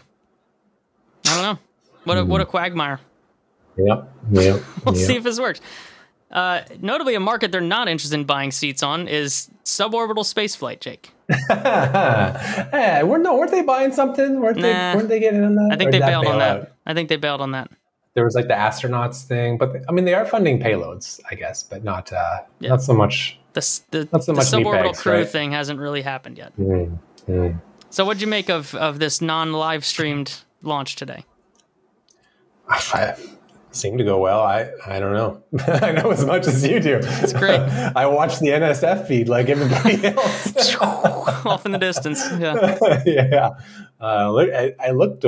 [1.26, 1.58] I don't know.
[2.04, 3.00] What a, what a quagmire.
[3.76, 4.12] Yep.
[4.32, 4.62] Yep.
[4.84, 5.06] We'll yep.
[5.06, 5.60] see if this works.
[6.30, 10.80] Uh, notably, a market they're not interested in buying seats on is suborbital spaceflight.
[10.80, 14.40] Jake, hey, weren't no, weren't they buying something?
[14.40, 14.72] Weren't they?
[14.72, 14.94] Nah.
[14.94, 15.68] Weren't they getting on that?
[15.72, 16.60] I think Or they bailed on that.
[16.60, 16.72] out?
[16.84, 17.70] I think they bailed on that.
[18.18, 21.62] There was like the astronauts thing, but I mean, they are funding payloads, I guess,
[21.62, 22.70] but not uh, Yeah.
[22.70, 23.38] not so much.
[23.52, 23.60] The
[23.92, 25.28] the, Not so the much suborbital crew right?
[25.28, 26.52] thing hasn't really happened yet.
[26.58, 26.98] Mm,
[27.28, 27.60] mm.
[27.90, 31.24] So, what'd you make of of this non live streamed launch today?
[32.68, 33.14] I
[33.70, 34.40] seemed to go well.
[34.40, 35.42] I I don't know.
[35.80, 36.98] I know as much as you do.
[37.22, 37.60] It's great.
[37.96, 40.74] I watched the NSF feed like everybody else.
[40.80, 42.20] Off in the distance.
[42.38, 42.78] Yeah.
[43.06, 43.50] yeah,
[44.00, 45.24] uh, look, I, I looked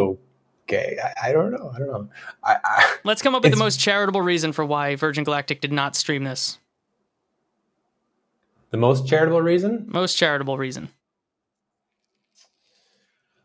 [0.73, 0.97] okay.
[1.03, 1.71] I, I don't know.
[1.75, 2.09] I don't know.
[2.45, 5.73] I, I, Let's come up with the most charitable reason for why Virgin Galactic did
[5.73, 6.59] not stream this.
[8.71, 9.87] the most charitable reason.
[9.89, 10.89] Most charitable reason.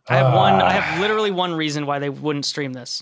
[0.07, 0.53] I have one.
[0.55, 0.81] I Ah.
[0.81, 3.01] have literally one reason why they wouldn't stream this,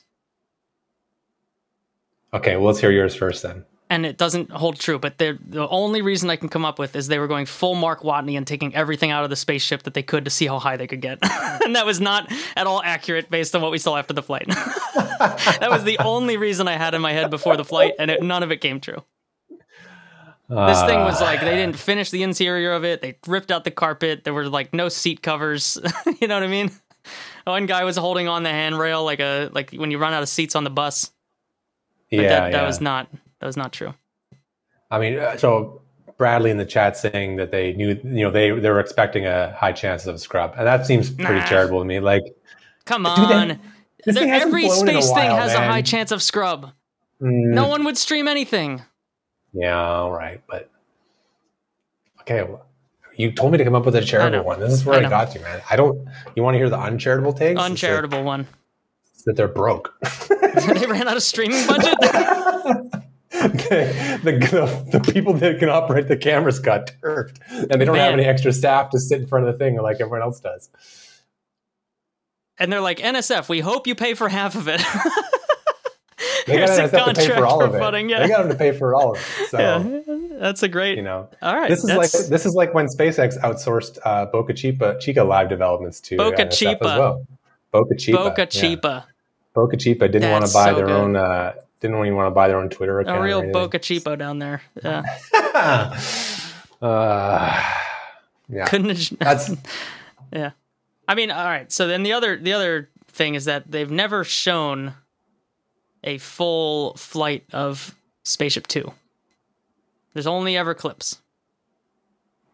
[2.33, 3.63] Okay, well, let's hear yours first then.
[3.93, 4.97] And it doesn't hold true.
[4.97, 5.37] But the
[5.69, 8.47] only reason I can come up with is they were going full Mark Watney and
[8.47, 11.01] taking everything out of the spaceship that they could to see how high they could
[11.01, 11.19] get,
[11.63, 14.47] and that was not at all accurate based on what we saw after the flight.
[14.49, 18.23] that was the only reason I had in my head before the flight, and it,
[18.23, 19.03] none of it came true.
[20.49, 23.01] This thing was Uh, like they didn't finish the interior of it.
[23.01, 24.23] They ripped out the carpet.
[24.23, 25.77] There were like no seat covers.
[26.21, 26.71] you know what I mean?
[27.45, 30.29] One guy was holding on the handrail like a like when you run out of
[30.29, 31.11] seats on the bus.
[32.11, 32.67] But yeah, that, that yeah.
[32.67, 33.07] was not
[33.43, 33.93] that was not true.
[34.89, 35.81] I mean, uh, so
[36.17, 39.51] Bradley in the chat saying that they knew, you know, they they were expecting a
[39.53, 41.45] high chance of scrub, and that seems pretty Nah.
[41.45, 41.99] charitable to me.
[41.99, 42.23] Like,
[42.85, 43.59] Come on.
[44.05, 46.67] thing every a space thing while, has a high chance of scrub.
[47.21, 48.81] mm, No one would stream anything.
[49.51, 50.69] yeah, all right, but
[52.21, 52.43] okay.
[52.43, 52.65] Well,
[53.17, 54.61] you told me to come up with a charitable one.
[54.61, 55.61] This is where I I, got to, man.
[55.69, 56.07] I don't.
[56.37, 57.51] You want to hear the uncharitable takes?
[57.51, 58.47] It's that- Uncharitable one.
[59.25, 59.93] that they're broke.
[60.29, 61.93] they ran out of streaming budget.
[63.33, 68.13] the, the, the people that can operate the cameras got turfed, and they don't have
[68.13, 70.69] any extra staff to sit in front of the thing like everyone else does.
[72.59, 74.81] and they're like, NSF, we hope you pay for half of it.
[76.45, 77.79] They Here's got a to to pay for all for of it.
[77.79, 78.19] funding, yeah.
[78.19, 79.49] They got them to pay for all of it.
[79.49, 80.39] So yeah.
[80.39, 80.97] That's a great.
[80.97, 81.69] You know, All right.
[81.69, 86.01] this is like this is like when SpaceX outsourced uh, Boca Chica Chica live developments
[86.01, 87.25] to Boca NSF as well.
[87.71, 88.17] Boca Chica.
[88.17, 89.01] Boca yeah.
[89.53, 90.95] Boca Chica didn't want to buy so their good.
[90.95, 91.15] own.
[91.15, 91.53] Uh,
[91.83, 93.19] didn't even want to buy their own Twitter account.
[93.19, 93.51] A real.
[93.51, 94.61] Boca Chipo down there.
[94.81, 95.03] Yeah.
[96.81, 97.61] uh,
[98.49, 99.51] yeah, Couldn't have, that's
[100.33, 100.51] yeah.
[101.07, 101.71] I mean, all right.
[101.71, 104.93] So then the other the other thing is that they've never shown
[106.03, 108.93] a full flight of Spaceship Two.
[110.13, 111.19] There's only ever clips.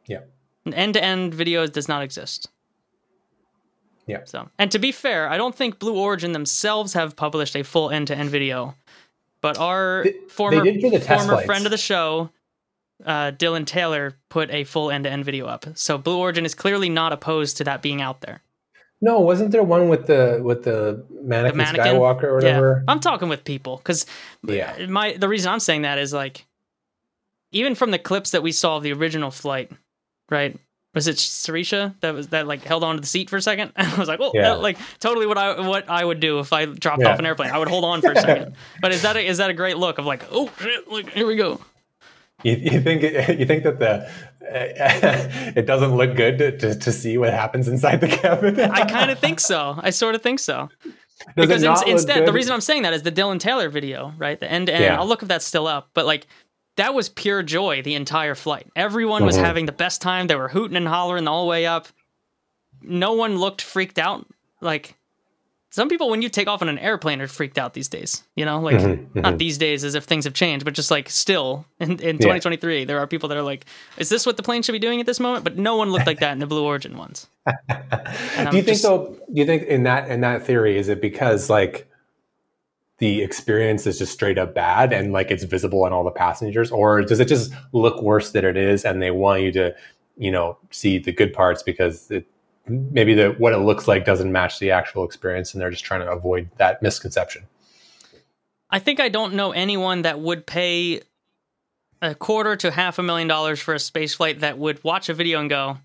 [0.07, 0.21] yeah.
[0.65, 2.49] An end to end videos does not exist.
[4.07, 4.21] Yeah.
[4.25, 7.91] So, and to be fair, I don't think Blue Origin themselves have published a full
[7.91, 8.75] end to end video,
[9.41, 11.45] but our They- former they did for the test former flights.
[11.45, 12.29] friend of the show,
[13.05, 15.65] uh, Dylan Taylor, put a full end to end video up.
[15.75, 18.41] So Blue Origin is clearly not opposed to that being out there.
[19.01, 22.83] No, wasn't there one with the with the mannequin, The mannequin, Skywalker or whatever?
[22.85, 24.05] Yeah, I'm talking with people because
[24.45, 24.87] Yeah.
[24.87, 26.45] my the reason I'm saying that is like
[27.53, 29.71] even from the clips that we saw of the original flight,
[30.29, 30.57] right?
[30.95, 33.71] Was it Sirisha that was that like held on to the seat for a second?
[33.77, 34.41] I was like, oh, Yeah.
[34.49, 37.09] that, like totally what I what I would do if I dropped Yeah.
[37.13, 37.51] off an airplane.
[37.51, 38.55] I would hold on for a second.
[38.81, 41.27] but is that a, is that a great look of like, oh shit, like here
[41.27, 41.61] we go.
[42.43, 44.09] You, you think you think that the
[45.55, 48.59] it doesn't look good to, to, to see what happens inside the cabin?
[48.71, 49.75] I kind of think so.
[49.77, 50.69] I sort of think so.
[51.35, 54.39] Does because look instead, the reason I'm saying that is the Dylan Taylor video, right?
[54.39, 54.85] The end to end.
[54.85, 54.97] Yeah.
[54.97, 56.27] I'll look if that's still up, but like
[56.79, 58.67] that was pure joy the entire flight.
[58.75, 59.43] Everyone was Mhm.
[59.43, 60.27] having the best time.
[60.27, 61.87] They were hooting and hollering all the way up.
[62.81, 64.25] No one looked freaked out.
[64.61, 64.95] Like
[65.71, 68.23] some people, when you take off on an airplane, are freaked out these days.
[68.35, 71.09] You know, like Mhm, not these days as if things have changed, but just like
[71.09, 73.65] still in, in 2023, there are people that are like,
[73.97, 76.07] "Is this what the plane should be doing at this moment?" But no one looked
[76.07, 77.27] like that in the Blue Origin ones.
[77.47, 77.53] do
[78.57, 79.15] you think just- though?
[79.31, 81.88] Do you think in that in that theory is it because like
[82.99, 86.71] the experience is just straight up bad and like it's visible on all the passengers,
[86.71, 89.75] or does it just look worse than it is and they want you to
[90.17, 92.27] you know see the good parts because it
[92.67, 96.01] maybe the what it looks like doesn't match the actual experience and they're just trying
[96.01, 97.43] to avoid that misconception.
[98.69, 101.01] I think I don't know anyone that would pay
[102.01, 105.13] a quarter to half a million dollars for a space flight that would watch a
[105.13, 105.77] video and go,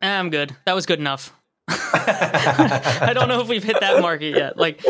[0.00, 0.54] "Eh, "I'm good.
[0.66, 1.34] That was good enough."
[1.68, 4.56] I don't know if we've hit that market yet.
[4.56, 4.84] Like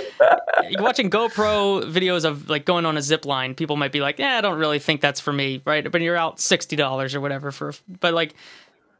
[0.78, 4.38] watching GoPro videos of like going on a zip line, people might be like, "Yeah,
[4.38, 5.90] I don't really think that's for me," right?
[5.90, 7.72] But you're out sixty dollars or whatever for.
[8.00, 8.34] But like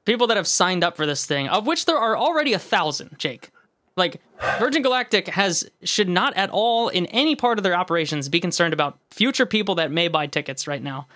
[0.05, 3.19] people that have signed up for this thing, of which there are already a thousand,
[3.19, 3.51] Jake.
[3.97, 4.21] Like
[4.59, 8.73] Virgin Galactic has should not at all in any part of their operations be concerned
[8.73, 11.07] about future people that may buy tickets right now.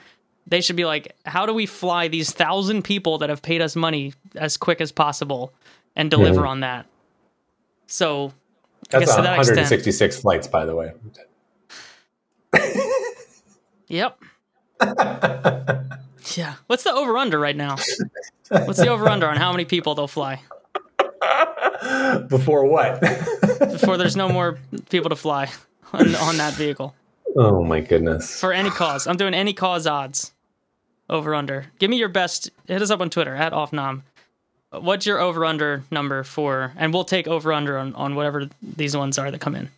[0.47, 3.75] They should be like, how do we fly these thousand people that have paid us
[3.75, 5.53] money as quick as possible
[5.97, 6.49] and deliver Mhm.
[6.49, 6.85] on that?
[7.87, 8.35] So
[8.95, 10.93] That's guess to that extent, 166 flights, by the way.
[13.89, 14.19] yep.
[16.37, 16.55] yeah.
[16.67, 17.77] What's the over under right now?
[18.49, 20.41] What's the over under on how many people they'll fly
[22.29, 23.01] Before what?
[23.59, 24.59] before there's no more
[24.91, 25.51] people to fly
[25.93, 26.95] on, on that vehicle?
[27.37, 28.39] oh my goodness.
[28.41, 29.07] for any cause.
[29.07, 30.33] I'm doing any cause odds.
[31.11, 31.67] Over under.
[31.79, 32.51] Give me your best.
[32.67, 34.03] Hit us up on Twitter at offnom.
[34.81, 36.73] What's your over under number for?
[36.77, 39.71] And we'll take over under on, on whatever these ones are that come in.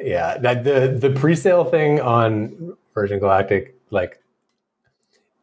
[0.00, 4.22] yeah, that, the the pre-sale thing on Virgin Galactic, like,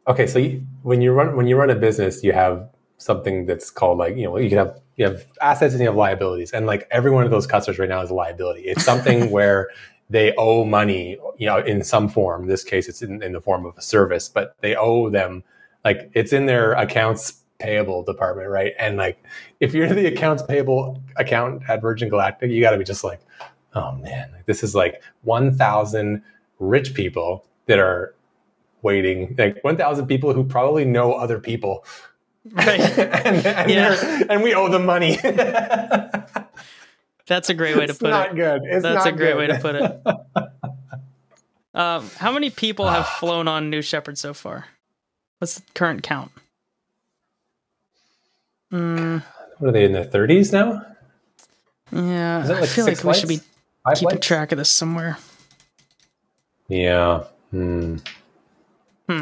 [0.07, 3.69] okay, so you, when you run when you run a business, you have something that's
[3.69, 6.65] called like you know you can have you have assets and you have liabilities, and
[6.65, 8.61] like every one of those customers right now is a liability.
[8.61, 9.69] It's something where
[10.09, 12.43] they owe money, you know, in some form.
[12.43, 15.43] In this case, it's in, in the form of a service, but they owe them
[15.87, 18.73] like it's in their accounts payable department, right?
[18.77, 19.17] And like
[19.61, 23.21] if you're the accounts payable account at Virgin Galactic, you got to be just like,
[23.73, 26.21] oh man, this is like 1,000
[26.59, 28.13] rich people that are
[28.81, 31.85] waiting, like 1,000 people who probably know other people.
[32.51, 32.79] Right.
[33.25, 34.23] and, and, Yeah.
[34.29, 35.17] and we owe them money.
[37.27, 38.35] That's a great way to it's put not it.
[38.35, 38.61] good.
[38.65, 39.37] It's That's not a great good.
[39.37, 40.01] way to put it.
[41.73, 44.65] Um, how many people have flown on New Shepard so far?
[45.39, 46.31] What's the current count?
[48.71, 49.23] Mm,
[49.59, 50.83] What are they in their 30s now?
[51.91, 53.37] yeah, it I feel like we should be?
[53.83, 54.27] Five keeping flights?
[54.27, 55.17] track of this somewhere.
[56.67, 57.23] Yeah.
[57.51, 57.97] Hmm.
[59.07, 59.21] Hmm.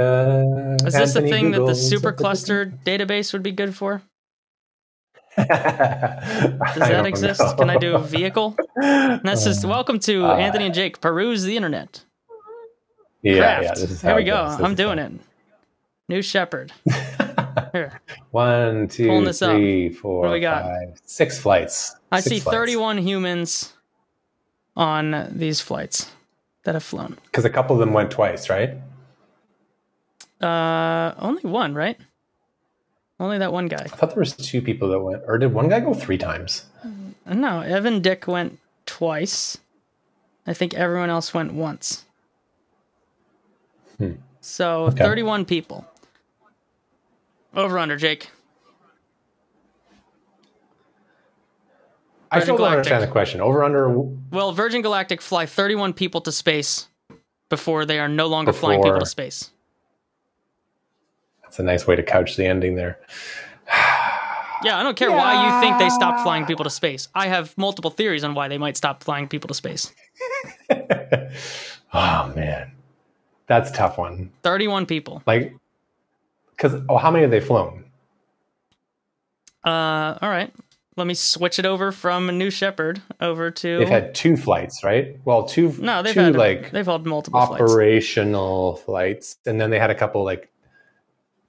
[0.00, 4.00] Uh, Is this the thing that the supercluster database would be good for?
[5.36, 7.42] Does that exist?
[7.58, 8.56] Can I do a vehicle?
[8.82, 12.04] And that's just welcome to Uh, Anthony and Jake peruse the internet.
[13.22, 13.74] Yeah, yeah.
[13.74, 14.36] This Here we go.
[14.36, 15.12] I'm doing it.
[16.08, 16.72] New Shepard.
[17.72, 18.00] Here.
[18.30, 19.52] One, two, Pulling this up.
[20.00, 20.62] four, What do we got?
[20.62, 21.94] five, six flights.
[22.10, 22.56] I Six see flights.
[22.56, 23.72] 31 humans
[24.76, 26.10] on these flights.
[26.64, 27.16] that have flown.
[27.26, 28.70] Because a couple of them went twice, right?
[30.40, 31.98] Uh, only one, right?
[33.18, 33.82] Only that one guy.
[33.84, 36.64] I thought there was two people that went, or did one guy go three times?
[37.26, 39.58] No, Evan Dick went twice.
[40.46, 42.04] I think everyone else went once.
[44.00, 44.12] Hmm.
[44.40, 45.04] So Okay.
[45.04, 45.86] 31 people.
[47.54, 48.30] Over under, Jake.
[52.32, 53.40] I Virgin still don't understand the question.
[53.40, 56.86] Over under Well, Virgin Galactic fly 31 people to space
[57.50, 59.50] before they are no longer flying people to space.
[61.42, 62.98] That's a nice way to couch the ending there.
[64.62, 67.08] Yeah, I don't care why you think they stopped flying people to space.
[67.14, 69.90] I have multiple theories on why they might stop flying people to space.
[71.92, 72.70] Oh man,
[73.50, 74.30] that's a tough one.
[74.44, 75.24] 31 people.
[75.26, 75.56] Like,
[76.52, 77.84] because oh, how many have they flown?
[79.66, 80.54] Uh, all right.
[80.96, 83.78] Let me switch it over from New Shepard over to.
[83.78, 85.18] They've had two flights, right?
[85.24, 85.74] Well, two.
[85.80, 87.60] no, they've two had like they've had multiple flights.
[87.62, 90.48] operational flights, and then they had a couple like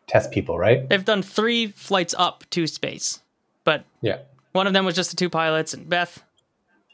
[0.08, 0.90] test people, right?
[0.90, 3.22] They've done three flights up to space,
[3.64, 4.20] but Yeah.
[4.54, 6.24] one of them was just the two pilots and Beth.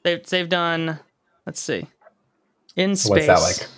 [0.04, 1.00] They've they've done.
[1.46, 1.88] Let's see.
[2.76, 3.28] In space.
[3.28, 3.70] What's that like?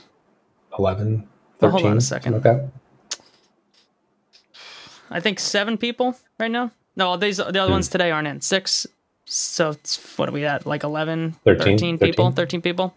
[0.78, 1.28] 11,
[1.60, 1.72] 13?
[1.72, 2.44] Hold on a second.
[2.44, 2.62] Like?
[5.12, 6.72] I think seven people right now.
[6.96, 7.72] No, these the other Hmm.
[7.72, 8.42] ones today aren't in.
[8.42, 8.86] Six.
[9.26, 10.66] So it's, what are we at?
[10.66, 11.78] Like 11, 13?
[11.78, 12.26] 13 people?
[12.32, 12.36] 13?
[12.36, 12.96] 13 people?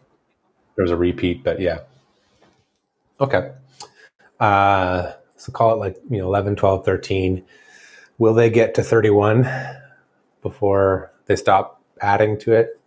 [0.76, 1.80] There was a repeat, but yeah.
[3.20, 3.52] Okay.
[4.40, 7.44] Uh, so call it like, you know, 11, 12, 13.
[8.18, 9.48] Will they get to 31
[10.42, 12.80] before they stop adding to it?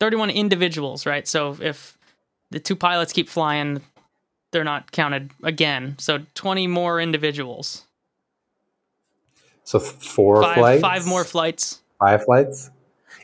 [0.00, 1.28] 31 individuals, right?
[1.28, 1.98] So if
[2.50, 3.80] the two pilots keep flying,
[4.52, 5.96] they're not counted again.
[5.98, 7.84] So 20 more individuals.
[9.64, 10.80] So four Five, flights?
[10.82, 11.80] five more flights.
[11.98, 12.70] Five flights?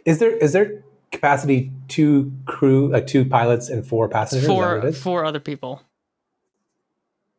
[0.04, 4.44] Is there is there capacity two crew, uh, two pilots and four passengers?
[4.44, 5.02] Is that what for it is?
[5.02, 5.82] four other people.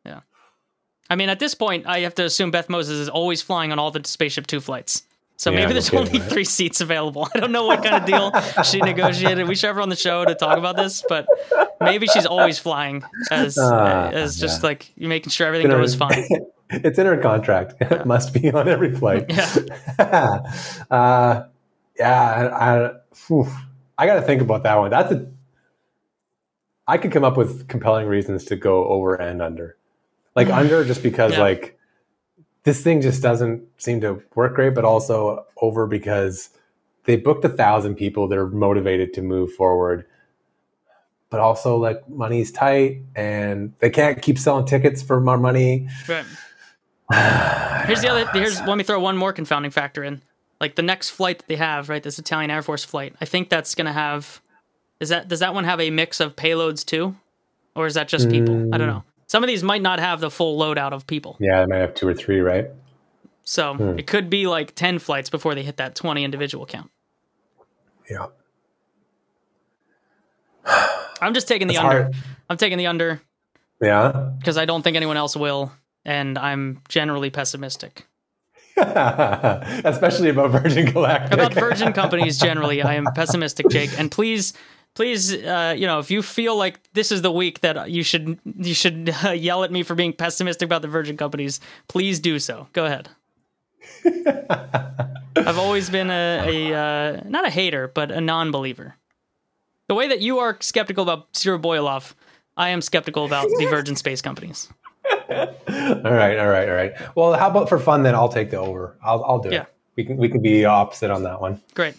[0.04, 0.20] Yeah.
[1.08, 3.78] I mean, at this point, I have to assume Beth Moses is always flying on
[3.78, 5.04] all the Spaceship Two flights.
[5.38, 6.30] So Yeah, maybe there's kidding, only right?
[6.30, 7.28] three seats available.
[7.34, 8.32] I don't know what kind of deal
[8.64, 9.46] she negotiated.
[9.48, 11.26] We should have her on the show to talk about this, but
[11.80, 14.66] maybe she's always flying as Ah, as just yeah.
[14.68, 16.26] like making sure everything her- goes fine.
[16.70, 17.74] it's in her contract.
[17.80, 19.26] It must be on every flight.
[19.28, 20.40] Yeah.
[20.90, 21.44] uh,
[21.98, 22.90] yeah, I, I.
[23.96, 24.90] I got to think about that one.
[24.90, 25.26] That's a.
[26.86, 29.76] I could come up with compelling reasons to go over and under,
[30.34, 31.40] like under, just because Yeah.
[31.42, 31.77] like
[32.68, 36.50] this thing just doesn't seem to work great, but also over because
[37.04, 38.28] they booked a thousand people.
[38.28, 40.04] They're motivated to move forward,
[41.30, 45.88] but also like money's tight and they can't keep selling tickets for more money.
[46.06, 46.26] Right.
[47.86, 48.30] Here's the other.
[48.34, 50.20] Here's let me throw one more confounding factor in.
[50.60, 52.02] Like the next flight that they have, right?
[52.02, 53.14] This Italian Air Force flight.
[53.18, 54.42] I think that's gonna have.
[55.00, 57.16] Is that does that one have a mix of payloads too,
[57.74, 58.74] or is that just people?
[58.74, 58.92] I don't mm.
[58.92, 59.04] know.
[59.28, 61.94] Some of these might not have the full loadout of people, Yeah, they might have
[61.94, 62.66] two or three, right?
[63.44, 63.98] so Hmm.
[63.98, 66.90] it could be like ten flights before they hit that twenty individual count.
[68.10, 68.26] Yeah.
[71.20, 72.02] I'm just taking the It's under.
[72.04, 72.14] hard.
[72.50, 73.20] I'm taking the under
[73.80, 74.30] Yeah.
[74.38, 75.72] because I don't think anyone else will,
[76.04, 78.06] and I'm generally pessimistic.
[78.76, 81.32] Especially about Virgin Galactic.
[81.32, 83.90] about Virgin companies generally, I am pessimistic, Jake.
[83.98, 84.52] And please,
[84.98, 88.36] please, uh, you know, if you feel like this is the week that you should
[88.44, 92.40] you should uh, yell at me for being pessimistic about the Virgin companies, please do
[92.40, 92.66] so.
[92.72, 93.08] Go ahead.
[95.36, 96.42] I've always been a,
[96.72, 98.96] a uh, not a hater, but a non-believer.
[99.86, 102.16] The way that you are skeptical about Zero Boil-off,
[102.56, 104.68] I am skeptical about the Virgin space companies.
[105.08, 106.92] all right, all right, all right.
[107.14, 108.16] Well, how about for fun then?
[108.16, 108.96] I'll take the over.
[109.00, 109.62] I'll I'll do Yeah.
[109.62, 109.68] it.
[109.94, 111.60] We can we can be opposite on that one.
[111.74, 111.94] Great.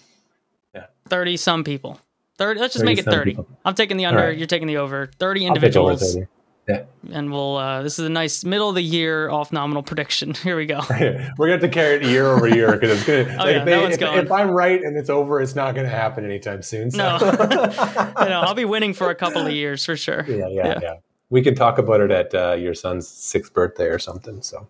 [0.75, 0.87] Yeah.
[1.07, 1.97] Thirty some people.
[2.39, 2.59] Thirty.
[2.59, 3.47] Let's just make it 30-some people.
[3.65, 4.19] I'm taking the under.
[4.21, 4.37] right.
[4.37, 5.11] You're taking the over.
[5.19, 6.13] Thirty I'll take over individuals.
[6.15, 6.27] 30.
[6.67, 6.83] Yeah.
[7.11, 10.55] and we'll uh this is a nice middle of the year off nominal prediction here
[10.55, 13.23] we go We're gonna have to carry it year over year because it's gonna.
[13.39, 14.25] Oh, like, yeah, if, that one's if, going.
[14.25, 16.91] if I'm right and it's over, it's not gonna happen anytime soon.
[16.91, 16.97] So.
[16.99, 20.67] no you know i'll be winning for a couple of years for sure yeah, yeah,
[20.67, 20.79] Yeah.
[20.83, 20.93] yeah,
[21.31, 24.43] We can talk about it at uh, your son's sixth birthday or something.
[24.43, 24.67] So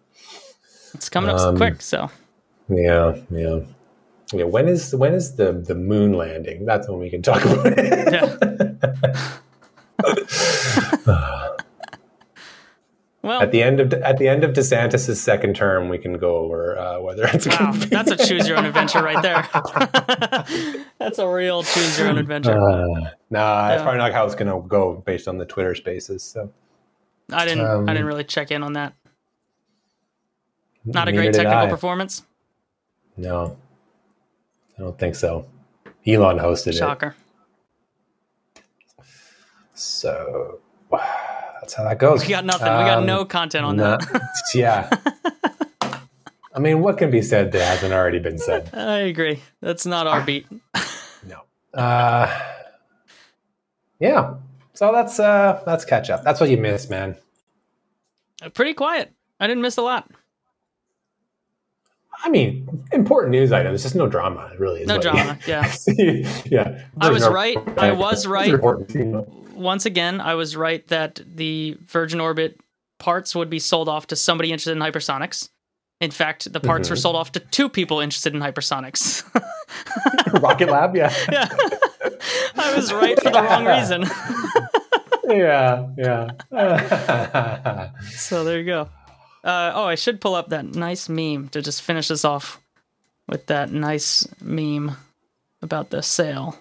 [0.94, 2.10] it's coming up Um, quick so
[2.70, 3.60] yeah, yeah,
[4.34, 4.44] yeah.
[4.46, 6.66] When is when is the the moon landing?
[6.66, 8.14] That's when we can talk about it.
[8.14, 8.38] yeah
[13.22, 16.38] well At the end of at the end of DeSantis' second term, we can go
[16.38, 19.46] over uh, whether it's wow gonna be- that's a choose your own adventure right there
[21.00, 23.84] that's a real choose your own adventure Uh, nah, that's Yeah.
[23.84, 26.24] probably not how it's gonna go based on the Twitter Spaces.
[26.24, 26.52] So
[27.32, 28.94] i didn't um, i didn't really check in on that
[30.86, 31.70] not a great technical I.
[31.70, 32.24] performance
[33.18, 33.58] No,
[34.80, 35.46] I don't think so.
[36.08, 36.76] Elon hosted it.
[36.76, 37.14] shocker
[39.74, 40.60] So
[41.62, 42.22] that's how that goes.
[42.22, 42.64] We got nothing.
[42.66, 44.22] we got Um, no content on no- that.
[44.56, 44.90] yeah.
[46.56, 48.70] I mean, what can be said that hasn't already been said?
[48.74, 49.42] I agree.
[49.62, 50.48] That's not our beat.
[51.28, 51.42] No.
[51.74, 52.28] Uh,
[54.00, 54.36] yeah.
[54.74, 56.24] So that's uh that's catch up.
[56.24, 57.18] That's what you miss, man.
[58.54, 59.12] Pretty quiet.
[59.42, 60.10] I didn't miss a lot.
[62.24, 64.86] I mean, important news items, just no drama, really.
[64.86, 65.38] No you- drama.
[65.48, 65.72] Yeah.
[66.46, 66.84] yeah.
[67.00, 67.58] I was right.
[67.78, 68.50] I was right.
[68.52, 69.26] you know.
[69.56, 72.60] Once again, I was right that the Virgin Orbit
[72.98, 75.50] parts would be sold off to somebody interested in hypersonics.
[76.02, 77.02] In fact, the parts were Mhm.
[77.02, 79.24] sold off to two people interested in hypersonics.
[80.42, 81.14] Rocket Lab, yeah.
[81.32, 81.50] yeah.
[82.56, 84.04] I was right for the wrong reason.
[85.28, 87.90] yeah, yeah.
[88.12, 88.90] so there you go.
[89.44, 92.60] Uh, oh, I should pull up that nice meme to just finish this off
[93.28, 94.98] with that nice meme
[95.62, 96.58] about the sale.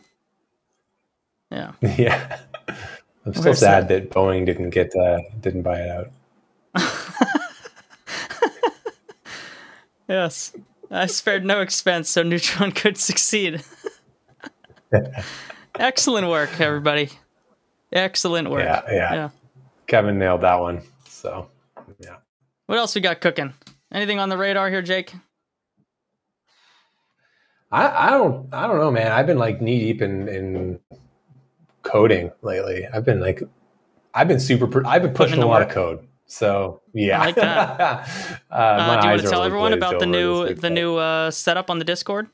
[1.50, 1.72] Yeah.
[1.82, 2.38] yeah.
[3.26, 6.10] I'm still Where's sad that Boeing didn't get uh, didn't buy it out.
[10.08, 10.56] Yes.
[10.90, 13.62] I spared no expense so Neutron could succeed.
[15.78, 17.10] Excellent work, everybody.
[17.92, 18.64] Excellent work.
[18.64, 19.28] Yeah, yeah, Yeah.
[19.86, 20.82] Kevin nailed that one.
[21.08, 21.48] So.
[22.68, 23.54] What else we got cooking?
[23.90, 25.14] Anything on the radar here, Jake?
[27.72, 29.10] I, I don't I don't know, man.
[29.10, 30.78] I've been like knee deep in in
[31.82, 32.86] coding lately.
[32.86, 33.42] I've been like
[34.12, 36.06] I've been super pr- I've been pushing a lot of code.
[36.26, 37.70] So yeah, I like that.
[38.50, 41.70] uh, Uh, do you want to tell everyone about the new the new uh, setup
[41.70, 42.28] on the Discord?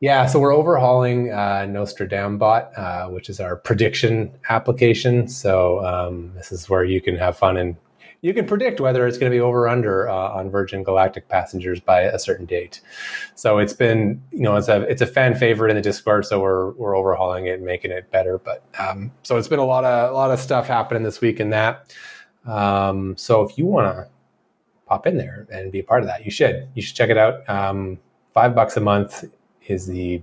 [0.00, 5.28] Yeah, so we're overhauling uh, Nostradambot, uh, which is our prediction application.
[5.28, 7.76] So um, this is where you can have fun and
[8.22, 11.28] you can predict whether it's going to be over or under uh, on Virgin Galactic
[11.28, 12.80] passengers by a certain date.
[13.34, 16.26] So it's been, you know, it's a it's a fan favorite in the Discord.
[16.26, 18.38] So we're we're overhauling it and making it better.
[18.38, 21.40] But um, so it's been a lot of a lot of stuff happening this week
[21.40, 21.94] in that.
[22.46, 24.08] Um, so if you want to
[24.86, 26.68] pop in there and be a part of that, you should.
[26.74, 27.48] You should check it out.
[27.48, 27.98] Um,
[28.34, 29.24] five bucks a month
[29.66, 30.22] is the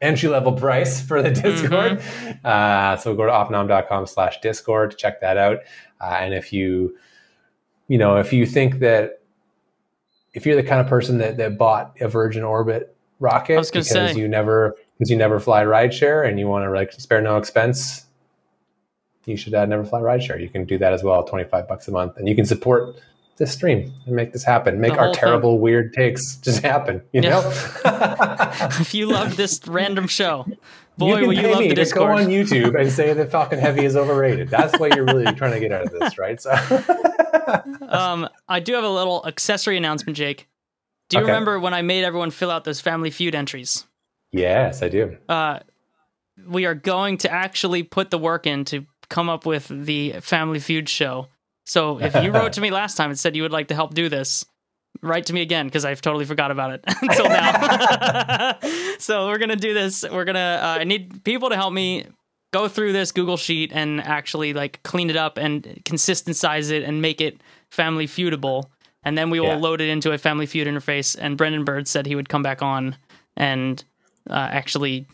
[0.00, 2.02] entry level price for the Discord.
[2.44, 5.58] Uh, so go to offnom.com slash Discord to check that out.
[6.00, 6.96] Uh, and if you,
[7.88, 9.20] you know, if you think that
[10.32, 13.70] if you're the kind of person that, that bought a Virgin Orbit rocket I was
[13.70, 14.18] gonna because say.
[14.18, 18.06] you never because you never fly rideshare and you want to like spare no expense,
[19.26, 20.40] you should uh, never fly rideshare.
[20.40, 22.96] You can do that as well, twenty five bucks a month, and you can support
[23.40, 24.80] this stream and make this happen.
[24.80, 25.20] Make our whole thing.
[25.20, 27.02] terrible weird takes just happen.
[27.12, 27.30] You Yeah.
[27.30, 27.50] know.
[28.80, 30.46] if you love this random show,
[30.96, 33.84] boy, can will you love the to go on YouTube and say that Falcon Heavy
[33.84, 34.48] is overrated.
[34.50, 36.40] That's what you're really trying to get out of this, right?
[36.40, 36.52] So,
[37.88, 40.46] Um, I do have a little accessory announcement, Jake.
[41.08, 41.32] Do you Okay.
[41.32, 43.84] remember when I made everyone fill out those Family Feud entries?
[44.32, 45.16] yes, I do.
[45.28, 45.58] uh,
[46.46, 50.58] we are going to actually put the work in to come up with the Family
[50.60, 51.26] Feud show.
[51.66, 53.94] So if you wrote to me last time and said you would like to help
[53.94, 54.44] do this,
[55.02, 58.58] write to me again because I've totally forgot about it until now.
[58.98, 60.04] so we're gonna do this.
[60.10, 60.60] We're gonna.
[60.62, 62.06] Uh, I need people to help me
[62.52, 66.82] go through this Google sheet and actually like clean it up and consistent size it
[66.82, 67.40] and make it
[67.70, 68.64] Family Feudable.
[69.02, 69.54] And then we will Yeah.
[69.56, 71.16] load it into a Family Feud interface.
[71.18, 72.96] And Brendan Byrne said he would come back on
[73.36, 73.82] and
[74.28, 75.06] uh, actually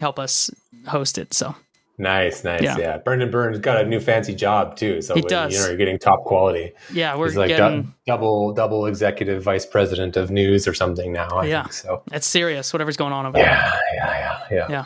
[0.00, 0.50] help us
[0.86, 1.34] host it.
[1.34, 1.54] So
[2.00, 2.62] Nice, nice.
[2.62, 2.78] Yeah.
[2.78, 2.98] Yeah.
[2.98, 5.02] Brendan Byrne's got a new fancy job too.
[5.02, 5.52] So He when, does.
[5.52, 6.72] you know you're getting top quality.
[6.92, 11.12] yeah, we're He's like getting du- double double executive vice president of news or something
[11.12, 11.28] now.
[11.28, 11.62] I Yeah.
[11.64, 12.02] think so.
[12.12, 12.72] it's serious.
[12.72, 13.44] Whatever's going on over there.
[13.46, 14.66] Yeah, yeah, yeah, yeah.
[14.70, 14.84] Yeah.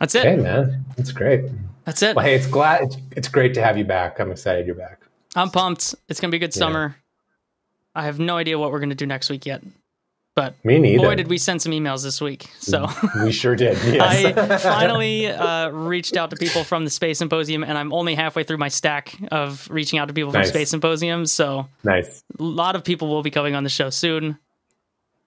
[0.00, 0.26] That's it.
[0.26, 1.44] Okay, man, that's great.
[1.84, 2.16] That's it.
[2.16, 4.18] Well, hey, it's glad it's, it's great to have you back.
[4.20, 5.00] I'm excited you're back.
[5.36, 5.94] I'm pumped.
[6.08, 6.58] It's gonna be a good Yeah.
[6.58, 6.96] summer.
[7.94, 9.62] I have no idea what we're gonna do next week yet,
[10.36, 11.02] but Me neither.
[11.02, 12.46] boy, did we send some emails this week.
[12.60, 12.86] So.
[13.24, 13.76] we sure did.
[13.96, 14.36] Yes.
[14.36, 18.42] I finally uh, reached out to people from the Space Symposium, and I'm only halfway
[18.42, 21.24] through my stack of reaching out to people from Space Symposium.
[21.24, 22.22] So nice.
[22.38, 24.38] a lot of people will be coming on the show soon.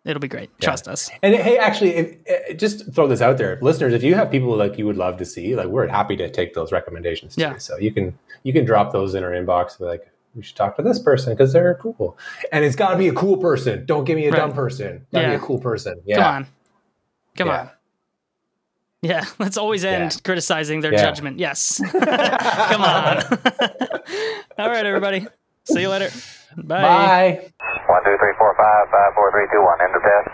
[0.05, 0.49] It'll be great.
[0.61, 1.09] Trust us.
[1.23, 3.93] And hey, actually, if, eh, just throw this out there, listeners.
[3.93, 6.53] If you have people like you would love to see, like we're happy to take
[6.53, 7.35] those recommendations.
[7.35, 7.41] Too.
[7.41, 7.57] Yeah.
[7.57, 9.79] So you can you can drop those in our inbox.
[9.79, 12.17] Like, we should talk to this person because they're cool,
[12.51, 13.85] and it's got to be a cool person.
[13.85, 14.37] Don't give me a Right.
[14.37, 15.05] dumb person.
[15.11, 15.29] Got to Yeah.
[15.31, 15.95] be a cool person.
[16.05, 16.15] Yeah.
[16.17, 16.47] Come on.
[17.37, 17.59] Come Yeah.
[17.61, 17.69] on.
[19.01, 20.19] Yeah, let's always end Yeah.
[20.23, 21.01] criticizing their Yeah.
[21.01, 21.39] judgment.
[21.39, 21.81] Yes.
[21.91, 23.17] Come on.
[24.57, 25.25] All right, everybody.
[25.63, 26.09] See you later.
[26.57, 26.81] Bye.
[26.81, 27.51] Bye.
[27.87, 29.79] One, two, three, four, five, five, four, three, two, one.
[29.81, 30.29] End of test.